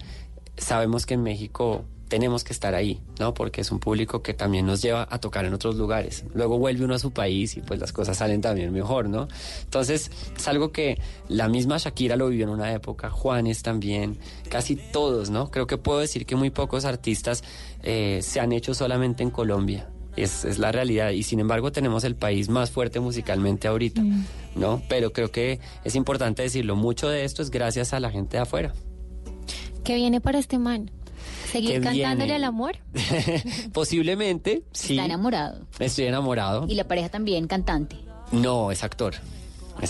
[0.57, 1.85] sabemos que en México
[2.15, 3.35] tenemos que estar ahí, ¿no?
[3.35, 6.23] Porque es un público que también nos lleva a tocar en otros lugares.
[6.33, 9.27] Luego vuelve uno a su país y pues las cosas salen también mejor, ¿no?
[9.65, 10.97] Entonces, es algo que
[11.27, 14.17] la misma Shakira lo vivió en una época, Juanes también,
[14.49, 15.51] casi todos, ¿no?
[15.51, 17.43] Creo que puedo decir que muy pocos artistas
[17.83, 19.91] eh, se han hecho solamente en Colombia.
[20.15, 24.05] Es, es la realidad y sin embargo tenemos el país más fuerte musicalmente ahorita,
[24.55, 24.81] ¿no?
[24.89, 28.45] Pero creo que es importante decirlo, mucho de esto es gracias a la gente de
[28.45, 28.73] afuera.
[29.83, 30.93] ¿Qué viene para este man?
[31.51, 32.35] ¿Seguir ¿Qué cantándole viene?
[32.35, 32.77] al amor?
[33.73, 34.95] Posiblemente, sí.
[34.95, 35.67] Está enamorado.
[35.79, 36.67] Estoy enamorado.
[36.69, 37.97] Y la pareja también cantante.
[38.33, 39.15] No, es actor.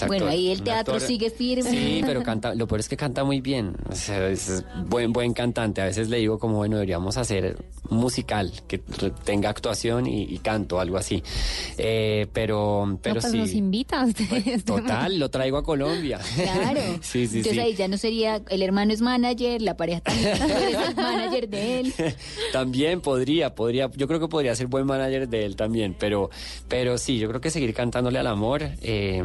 [0.06, 1.70] Bueno, ahí el teatro actor- sigue firme.
[1.70, 3.76] Sí, pero canta, lo peor es que canta muy bien.
[3.90, 5.80] O sea, es buen, buen cantante.
[5.80, 7.56] A veces le digo como, bueno, deberíamos hacer
[7.90, 11.22] musical que tenga actuación y, y canto, algo así.
[11.78, 13.38] Eh, pero, pero no, pues sí.
[13.38, 14.64] nos invita a ustedes.
[14.64, 16.18] Total, lo traigo a Colombia.
[16.34, 16.80] Claro.
[17.00, 17.58] sí, sí, Entonces sí.
[17.60, 21.94] ahí ya no sería, el hermano es manager, la pareja también es manager de él.
[22.52, 26.30] También podría, podría, yo creo que podría ser buen manager de él también, pero,
[26.68, 29.22] pero sí, yo creo que seguir cantándole al amor, eh,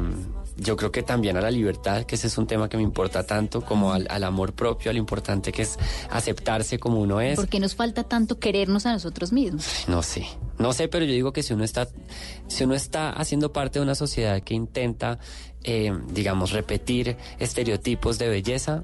[0.62, 3.26] yo creo que también a la libertad, que ese es un tema que me importa
[3.26, 5.78] tanto, como al, al amor propio, a lo importante que es
[6.10, 7.36] aceptarse como uno es.
[7.36, 9.66] ¿Por qué nos falta tanto querernos a nosotros mismos?
[9.88, 11.88] No sé, no sé, pero yo digo que si uno está,
[12.48, 15.20] si uno está haciendo parte de una sociedad que intenta,
[15.64, 18.84] eh, digamos, repetir estereotipos de belleza,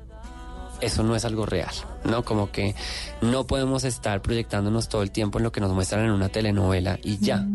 [0.82, 1.74] eso no es algo real,
[2.04, 2.24] ¿no?
[2.24, 2.76] Como que
[3.22, 7.00] no podemos estar proyectándonos todo el tiempo en lo que nos muestran en una telenovela
[7.04, 7.46] y ya.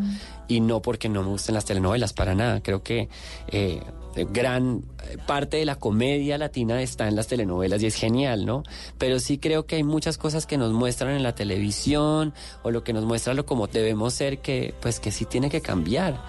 [0.48, 2.60] Y no porque no me gusten las telenovelas, para nada.
[2.60, 3.08] Creo que
[3.48, 3.82] eh,
[4.30, 4.82] gran
[5.26, 8.62] parte de la comedia latina está en las telenovelas y es genial, ¿no?
[8.98, 12.82] Pero sí creo que hay muchas cosas que nos muestran en la televisión o lo
[12.82, 16.20] que nos muestra lo como debemos ser que, pues que sí tiene que cambiar.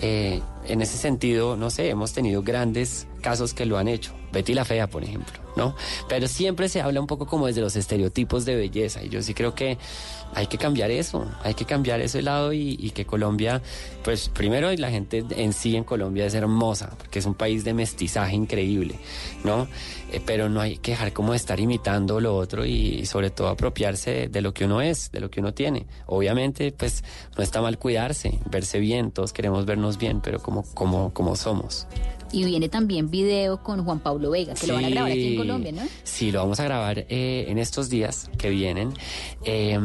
[0.00, 4.12] Eh, en ese sentido, no sé, hemos tenido grandes casos que lo han hecho.
[4.32, 5.74] Betty la Fea, por ejemplo, ¿no?
[6.08, 9.34] Pero siempre se habla un poco como desde los estereotipos de belleza y yo sí
[9.34, 9.78] creo que
[10.34, 13.62] hay que cambiar eso, hay que cambiar ese lado y, que Colombia,
[14.02, 17.74] pues primero la gente en sí en Colombia es hermosa, porque es un país de
[17.74, 18.96] mestizaje increíble,
[19.44, 19.66] ¿no?
[20.10, 23.48] Eh, pero no hay que dejar como de estar imitando lo otro y, sobre todo
[23.48, 25.86] apropiarse de, de lo que uno es, de lo que uno tiene.
[26.06, 27.04] Obviamente, pues
[27.36, 31.86] no está mal cuidarse, verse bien, todos queremos vernos bien, pero como, como, como somos.
[32.32, 35.30] Y viene también video con Juan Pablo Vega, que lo van a grabar aquí en
[35.32, 35.36] Sí.
[35.36, 35.82] Colombia, ¿no?
[36.02, 38.92] Sí, lo vamos a grabar eh, en estos días que vienen.
[39.44, 39.78] Eh,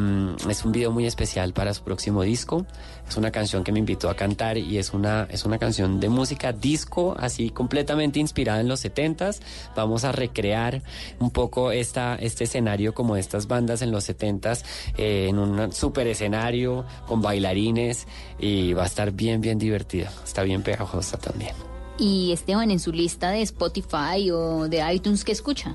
[0.48, 2.66] es un video muy especial para su próximo disco.
[3.08, 6.08] Es una canción que me invitó a cantar y es una, es una canción de
[6.08, 9.40] música disco, así completamente inspirada en los 70s.
[9.76, 10.82] Vamos a recrear
[11.18, 14.62] un poco esta, este escenario como estas bandas en los 70s,
[14.96, 18.06] eh, en un super escenario con bailarines
[18.38, 20.10] y va a estar bien, bien divertida.
[20.24, 21.52] Está bien pegajosa también.
[21.98, 25.74] Y Esteban, en su lista de Spotify o de iTunes, ¿qué escucha?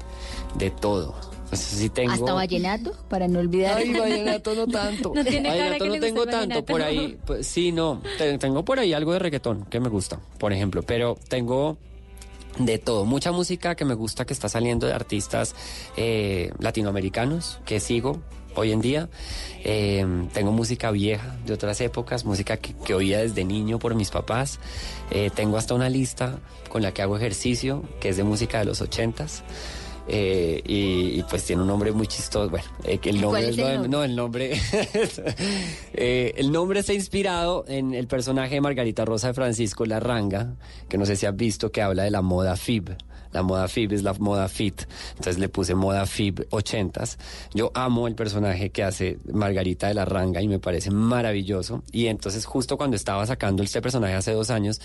[0.56, 1.16] De todo.
[1.50, 2.14] Pues sí tengo...
[2.14, 3.78] Hasta vallenato, para no olvidar.
[3.78, 5.12] Ay, vallenato no tanto.
[5.14, 6.66] No tiene cara Vallenato que no tengo tanto.
[6.66, 8.02] Por ahí, pues, sí, no.
[8.18, 10.82] te- Tengo por ahí algo de reggaetón que me gusta, por ejemplo.
[10.82, 11.78] Pero tengo
[12.60, 13.06] de todo.
[13.06, 15.56] Mucha música que me gusta que está saliendo de artistas
[15.98, 18.22] eh, latinoamericanos que sigo
[18.56, 19.10] hoy en día.
[19.64, 24.60] Eh, tengo música vieja de otras épocas, música que, oía desde niño por mis papás.
[25.12, 26.40] Eh, tengo hasta una lista
[26.70, 29.44] con la que hago ejercicio, que es de música de los ochentas.
[30.08, 32.50] Eh, y, y, pues tiene un nombre muy chistoso.
[32.50, 33.90] Bueno, eh, el nombre ¿Cuál es el no, nombre?
[33.90, 34.62] no, el nombre.
[35.94, 40.56] eh, el nombre está inspirado en el personaje de Margarita Rosa de Francisco Larranga,
[40.90, 42.96] que no sé si has visto, que habla de la moda FIB.
[43.32, 44.84] La moda FIB es la moda fit.
[45.12, 47.18] Entonces le puse moda FIB 80s.
[47.56, 51.82] Yo amo el personaje que hace Margarita de Larranga y me parece maravilloso.
[51.92, 54.80] Y entonces justo cuando estaba sacando este personaje hace dos años,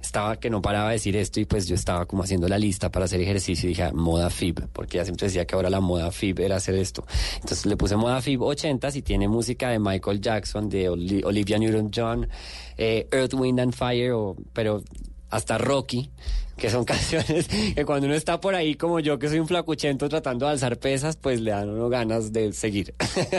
[0.00, 2.90] estaba que no paraba de decir esto y pues yo estaba como haciendo la lista
[2.90, 5.80] para hacer ejercicio y dije ah, moda FIB, porque ya siempre decía que ahora la
[5.80, 7.04] moda FIB era hacer esto.
[7.36, 11.58] Entonces le puse moda FIB 80s y tiene música de Michael Jackson, de Oli- Olivia
[11.58, 12.28] Newton-John,
[12.76, 14.82] eh, Earth, Wind and Fire, o- pero
[15.30, 16.10] hasta Rocky,
[16.56, 20.08] que son canciones que cuando uno está por ahí como yo, que soy un flacuchento
[20.08, 22.94] tratando de alzar pesas, pues le dan uno ganas de seguir.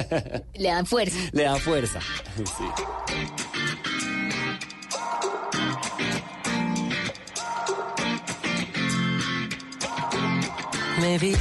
[0.53, 1.17] Le dan fuerza.
[1.31, 1.99] le da fuerza.
[2.37, 3.58] Sí.
[11.01, 11.33] Me vi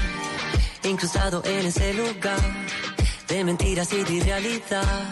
[0.84, 2.40] incrustado en ese lugar
[3.28, 5.02] de mentiras y de irrealidad,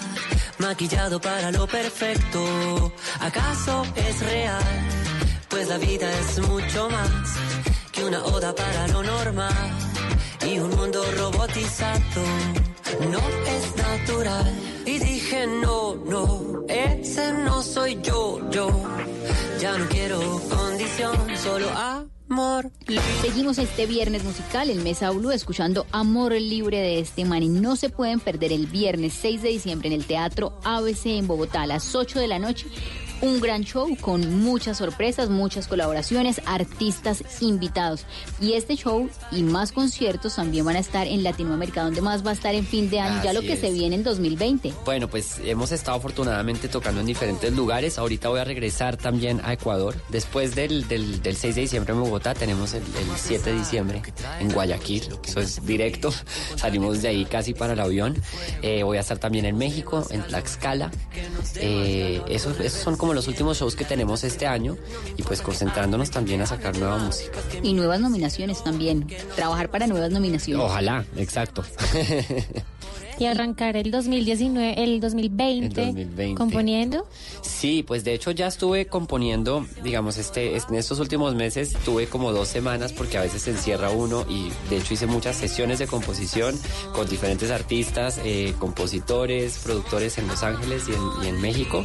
[0.59, 2.93] maquillado para lo perfecto.
[3.21, 4.63] ¿Acaso es real?
[5.49, 7.37] Pues la vida es mucho más
[7.93, 9.71] que una oda para lo normal
[10.47, 12.23] y un mundo robotizado.
[13.11, 14.55] No es natural.
[14.87, 18.69] Y dije, no, no, ese no soy yo, yo.
[19.61, 21.69] Ya no quiero condición, solo
[22.29, 22.71] amor.
[23.23, 27.43] Seguimos este viernes musical, el mes Blue, escuchando Amor Libre de este man.
[27.43, 31.27] Y no se pueden perder el viernes 6 de diciembre en el Teatro ABC en
[31.27, 32.67] Bogotá a las 8 de la noche.
[33.23, 38.05] Un gran show con muchas sorpresas, muchas colaboraciones, artistas invitados.
[38.43, 42.31] Y este show y más conciertos también van a estar en Latinoamérica, donde más va
[42.31, 43.61] a estar en fin de año, ya lo que es.
[43.61, 44.75] se viene en 2020.
[44.85, 47.99] Bueno, pues hemos estado afortunadamente tocando en diferentes lugares.
[47.99, 49.95] Ahorita voy a regresar también a Ecuador.
[50.11, 54.03] Después del, del, del 6 de diciembre en Bogotá, tenemos el, el 7 de diciembre
[54.41, 55.09] en Guayaquil.
[55.25, 56.13] Eso es directo.
[56.57, 58.21] Salimos de ahí casi para el avión.
[58.63, 60.91] Eh, voy a estar también en México, en Tlaxcala.
[61.57, 64.77] Eh, esos, esos son como los últimos shows que tenemos este año.
[65.17, 67.39] Y pues concentrándonos también a sacar nueva música.
[67.63, 69.07] Y nuevas nominaciones también.
[69.35, 70.65] Trabajar para nuevas nominaciones.
[70.65, 71.65] Ojalá, exacto.
[73.19, 76.35] Y arrancar el 2019, el 2020, El 2020.
[76.39, 77.07] componiendo.
[77.43, 82.07] Sí, pues de hecho ya estuve componiendo, digamos, este, es- en estos últimos meses tuve
[82.09, 85.79] como dos semanas porque a veces se encierra uno y de hecho hice muchas sesiones
[85.79, 86.59] de composición
[86.95, 91.85] con diferentes artistas, eh, compositores, productores en Los Ángeles y en, y en México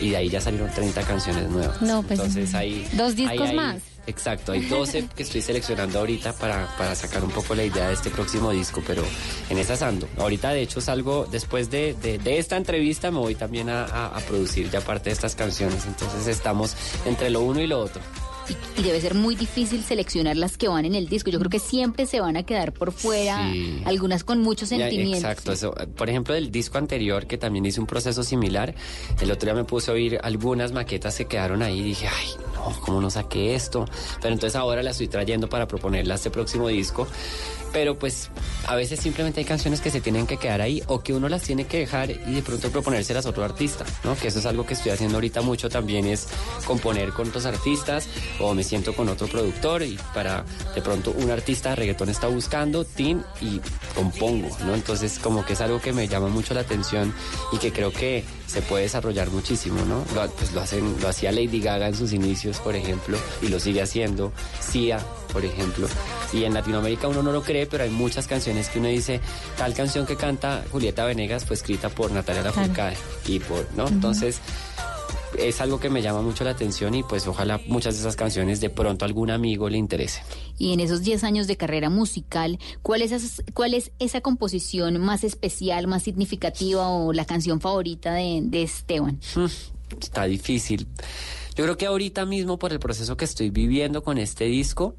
[0.00, 1.80] y de ahí ya salieron 30 canciones nuevas.
[1.82, 2.86] No, pues, Entonces ahí...
[2.94, 3.76] dos discos ahí más.
[4.06, 7.94] Exacto, hay 12 que estoy seleccionando ahorita para, para sacar un poco la idea de
[7.94, 9.04] este próximo disco, pero
[9.50, 10.08] en esas ando.
[10.18, 14.70] Ahorita de hecho salgo, después de, de- esta entrevista me voy también a- a producir
[14.70, 16.74] ya parte de estas canciones, entonces estamos
[17.04, 18.00] entre lo uno y lo otro.
[18.76, 21.30] Y debe ser muy difícil seleccionar las que van en el disco.
[21.30, 23.82] Yo creo que siempre se van a quedar por fuera, Sí.
[23.84, 25.16] algunas con mucho Ya, sentimiento.
[25.16, 25.74] exacto, eso.
[25.96, 28.74] Por ejemplo, del disco anterior, que también hice un proceso similar,
[29.20, 32.28] el otro día me puse a oír algunas maquetas que quedaron ahí y dije, ay,
[32.54, 33.84] no, ¿cómo no saqué esto?
[34.20, 37.06] Pero entonces ahora la estoy trayendo para proponerla a este próximo disco.
[37.72, 38.30] Pero pues
[38.66, 41.42] a veces simplemente hay canciones que se tienen que quedar ahí o que uno las
[41.42, 44.16] tiene que dejar y de pronto proponérselas a otro artista, ¿no?
[44.16, 46.28] Que eso es algo que estoy haciendo ahorita mucho también es
[46.66, 48.08] componer con otros artistas
[48.38, 50.44] o me siento con otro productor y para
[50.74, 53.60] de pronto un artista de reggaetón está buscando, tin y
[53.94, 54.74] compongo, ¿no?
[54.74, 57.14] Entonces como que es algo que me llama mucho la atención
[57.52, 60.04] y que creo que se puede desarrollar muchísimo, ¿no?
[60.14, 63.60] Lo, pues lo hacen, lo hacía Lady Gaga en sus inicios, por ejemplo, y lo
[63.60, 64.98] sigue haciendo Sia,
[65.32, 65.88] por ejemplo.
[66.32, 69.20] Y en Latinoamérica uno no lo cree, pero hay muchas canciones que uno dice,
[69.56, 73.88] tal canción que canta Julieta Venegas fue escrita por Natalia Lafourcade y por, ¿no?
[73.88, 74.40] Entonces
[75.38, 78.60] es algo que me llama mucho la atención y pues ojalá muchas de esas canciones
[78.60, 80.22] de pronto a algún amigo le interese.
[80.58, 84.98] Y en esos 10 años de carrera musical, ¿cuál es, esa, ¿cuál es esa composición
[85.00, 89.20] más especial, más significativa o la canción favorita de, de Esteban?
[89.36, 89.46] Mm,
[90.00, 90.86] Está difícil.
[91.56, 94.94] Yo creo que ahorita mismo por el proceso que estoy viviendo con este disco,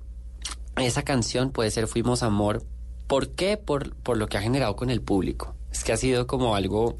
[0.78, 2.64] esa canción puede ser Fuimos Amor.
[3.08, 3.58] ¿Por qué?
[3.58, 5.56] Por, por lo que ha generado con el público.
[5.72, 6.98] Es que ha sido como algo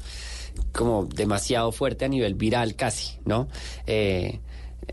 [0.72, 3.48] como demasiado fuerte a nivel viral casi, ¿no?
[3.86, 4.40] Eh,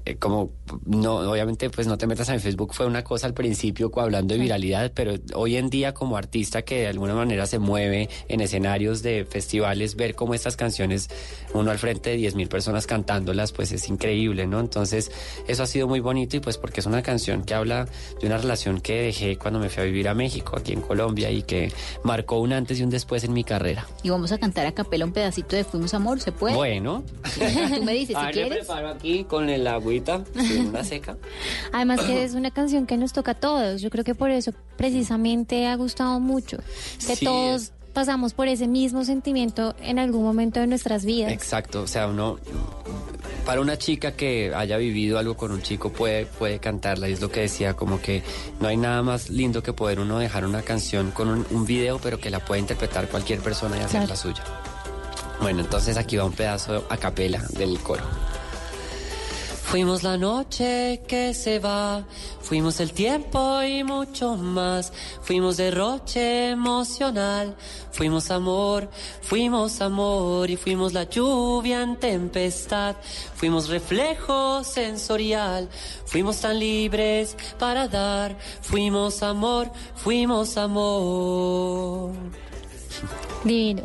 [0.05, 0.51] eh, como
[0.85, 4.39] no obviamente pues no te metas en Facebook fue una cosa al principio hablando de
[4.39, 9.01] viralidad pero hoy en día como artista que de alguna manera se mueve en escenarios
[9.01, 11.09] de festivales ver cómo estas canciones
[11.53, 15.11] uno al frente de 10 mil personas cantándolas pues es increíble no entonces
[15.47, 17.87] eso ha sido muy bonito y pues porque es una canción que habla
[18.21, 21.29] de una relación que dejé cuando me fui a vivir a México aquí en Colombia
[21.31, 21.71] y que
[22.03, 23.87] marcó un antes y un después en mi carrera.
[24.03, 26.55] Y vamos a cantar a capela un pedacito de Fuimos Amor, ¿se puede?
[26.55, 27.03] bueno.
[27.75, 28.57] Tú me dices, a si ver, me quieres.
[28.67, 30.23] preparo aquí con el agüita.
[30.39, 31.17] sí, una seca
[31.73, 33.81] Además que es una canción que nos toca a todos.
[33.81, 36.57] Yo creo que por eso precisamente ha gustado mucho.
[37.05, 41.31] Que Sí, todos pasamos por ese mismo sentimiento en algún momento de nuestras vidas.
[41.31, 42.37] Exacto, o sea, uno
[43.45, 47.21] para una chica que haya vivido algo con un chico puede puede cantarla y es
[47.21, 48.21] lo que decía como que
[48.59, 51.99] no hay nada más lindo que poder uno dejar una canción con un, un video
[51.99, 54.07] pero que la pueda interpretar cualquier persona y hacer Claro.
[54.09, 54.43] la suya.
[55.41, 58.03] Bueno, entonces aquí va un pedazo a capela del coro.
[59.69, 62.03] Fuimos la noche que se va,
[62.41, 64.91] fuimos el tiempo y mucho más,
[65.21, 67.55] fuimos derroche emocional,
[67.91, 68.89] fuimos amor,
[69.21, 72.95] fuimos amor y fuimos la lluvia en tempestad,
[73.35, 75.69] fuimos reflejo sensorial,
[76.03, 82.13] fuimos tan libres para dar, fuimos amor, fuimos amor.
[83.43, 83.83] Divino.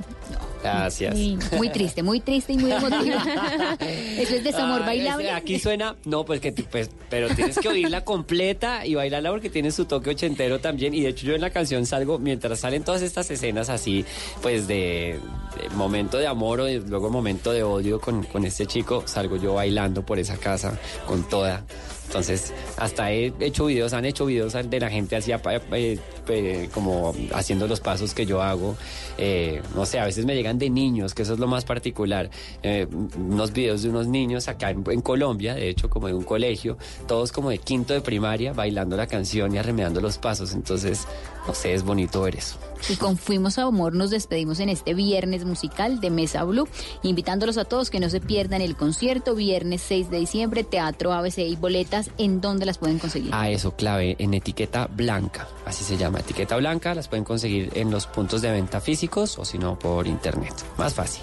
[0.65, 1.15] Gracias.
[1.57, 3.17] Muy triste, muy triste y muy emotivo.
[4.19, 5.31] Eso es desamor bailable.
[5.31, 9.71] Aquí suena, no, pues que pues, pero tienes que oírla completa y bailarla porque tiene
[9.71, 10.95] su toque ochentero también.
[10.95, 14.05] Y de hecho yo en la canción salgo, mientras salen todas estas escenas así,
[14.43, 15.19] pues de,
[15.61, 19.37] de momento de amor o de- luego momento de odio con, con este chico, salgo
[19.37, 21.65] yo bailando por esa casa con toda.
[22.07, 25.99] Entonces, hasta he hecho videos, han hecho videos de la gente así, eh,
[26.29, 28.77] eh, como haciendo los pasos que yo hago.
[29.19, 32.31] Eh, no sé, a veces me llegan de niños, que eso es lo más particular.
[32.63, 32.87] Eh,
[33.17, 37.33] unos videos de unos niños acá en, Colombia, de hecho, como de un colegio, todos
[37.33, 40.55] como de quinto de primaria, bailando la canción y arremedando los pasos.
[40.55, 41.07] Entonces,
[41.47, 42.57] no sé, es bonito ver eso.
[42.89, 46.69] Y con Fuimos Amor nos despedimos en este viernes musical de Mesa Blue,
[47.03, 51.39] invitándolos a todos que no se pierdan el concierto viernes 6 de diciembre, Teatro ABC
[51.39, 53.35] y boletas, ¿en dónde las pueden conseguir?
[53.35, 57.91] A eso, clave, en etiqueta blanca, así se llama, etiqueta blanca, las pueden conseguir en
[57.91, 61.23] los puntos de venta físicos o si no por internet, más fácil.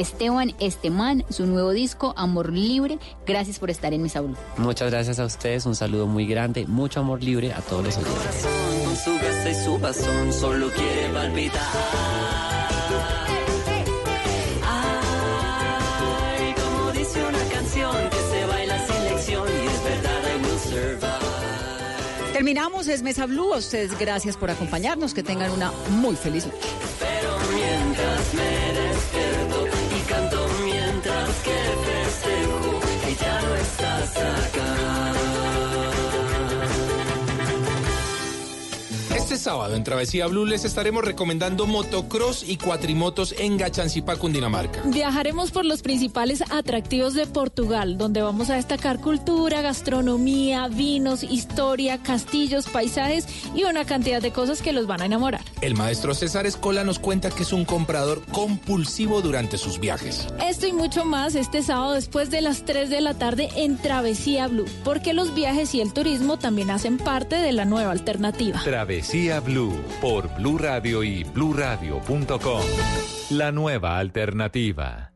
[0.00, 4.34] Esteban Estemán, su nuevo disco Amor Libre, gracias por estar en Mesa Blue.
[4.56, 8.46] Muchas gracias a ustedes, un saludo muy grande, mucho amor libre a todos los oyentes.
[8.82, 11.62] Con su gasta y su bastón solo quiere palpitar.
[14.66, 20.58] Ay, como dice una canción que se baila sin lección y es verdad, I will
[20.60, 21.10] survive.
[22.32, 23.52] Terminamos, es Mesa Blue.
[23.52, 25.12] A ustedes gracias por acompañarnos.
[25.12, 26.68] Que tengan una muy feliz noche.
[39.40, 44.82] Sábado en Travesía Blue les estaremos recomendando motocross y cuatrimotos en Gachancipá, Cundinamarca.
[44.84, 51.98] Viajaremos por los principales atractivos de Portugal, donde vamos a destacar cultura, gastronomía, vinos, historia,
[52.02, 55.40] castillos, paisajes y una cantidad de cosas que los van a enamorar.
[55.62, 60.28] El maestro César Escola nos cuenta que es un comprador compulsivo durante sus viajes.
[60.46, 64.48] Esto y mucho más este sábado después de las 3 de la tarde en Travesía
[64.48, 68.60] Blue, porque los viajes y el turismo también hacen parte de la nueva alternativa.
[68.62, 72.62] Travesía Blue por Blue Radio y bluradio.com.
[73.30, 75.09] La nueva alternativa.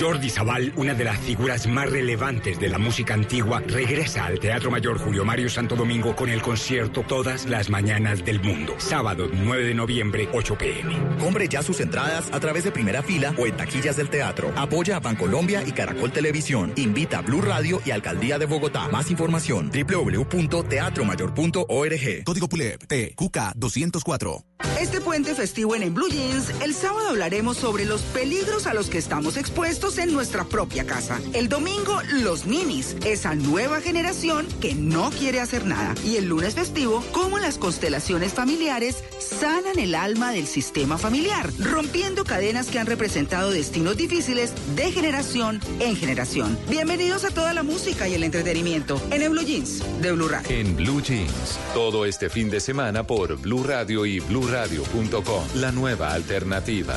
[0.00, 4.70] Jordi Zabal, una de las figuras más relevantes de la música antigua, regresa al Teatro
[4.70, 8.72] Mayor Julio Mario Santo Domingo con el concierto Todas las Mañanas del Mundo.
[8.78, 10.96] Sábado 9 de noviembre, 8 pm.
[11.18, 14.50] Compre ya sus entradas a través de primera fila o en taquillas del teatro.
[14.56, 16.72] Apoya a Bancolombia y Caracol Televisión.
[16.76, 18.88] Invita a Blue Radio y Alcaldía de Bogotá.
[18.88, 22.24] Más información www.teatromayor.org.
[22.24, 24.49] Código PULEP TQK 204.
[24.80, 28.88] Este puente festivo en, en Blue Jeans, el sábado hablaremos sobre los peligros a los
[28.88, 31.20] que estamos expuestos en nuestra propia casa.
[31.32, 35.94] El domingo, los ninis, esa nueva generación que no quiere hacer nada.
[36.04, 42.24] Y el lunes festivo, cómo las constelaciones familiares sanan el alma del sistema familiar, rompiendo
[42.24, 46.58] cadenas que han representado destinos difíciles de generación en generación.
[46.68, 50.48] Bienvenidos a toda la música y el entretenimiento en el Blue Jeans de Blue Radio.
[50.50, 54.20] En Blue Jeans, todo este fin de semana por Blue Radio y
[54.50, 56.96] BlueRadio.com, la nueva alternativa.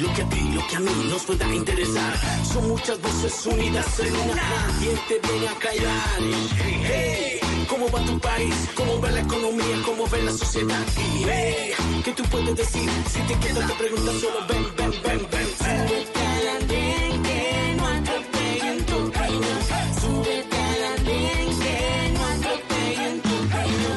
[0.00, 2.12] Lo que a ti, lo que a mí nos pueda interesar.
[2.52, 4.34] Son muchas voces unidas en una.
[4.34, 6.18] Nadie te viene a callar.
[6.18, 8.54] Hey, hey, ¿cómo va tu país?
[8.74, 9.82] ¿Cómo va la economía?
[9.84, 10.84] ¿Cómo va la sociedad?
[10.96, 11.72] Y hey,
[12.04, 12.88] ¿qué tú puedes decir?
[13.12, 15.46] Si te quedas te preguntas solo ven, ven, ven, ven.
[15.60, 19.54] Súbete al andén que no atropellen tu peña.
[20.00, 23.92] Súbete al andén que no atropellen tu peña.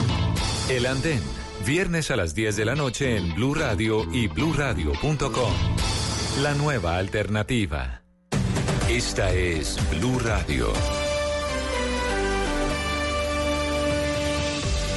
[0.70, 1.22] El Andén,
[1.64, 5.54] viernes a las 10 de la noche en Blue Radio y BlueRadio.com.
[6.42, 8.02] La nueva alternativa.
[8.90, 10.74] Esta es Blue Radio.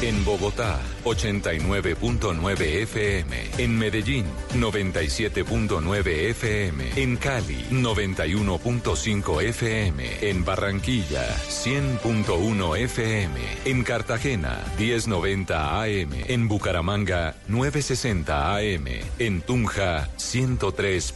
[0.02, 3.34] En Bogotá, 89.9 FM.
[3.56, 6.84] En Medellín, 97.9 FM.
[6.96, 10.28] En Cali, 91.5 FM.
[10.28, 13.40] En Barranquilla, 100.1 FM.
[13.64, 16.10] En Cartagena, 1090 AM.
[16.28, 18.86] En Bucaramanga, 960 AM.
[19.18, 21.10] En Tunja, 103.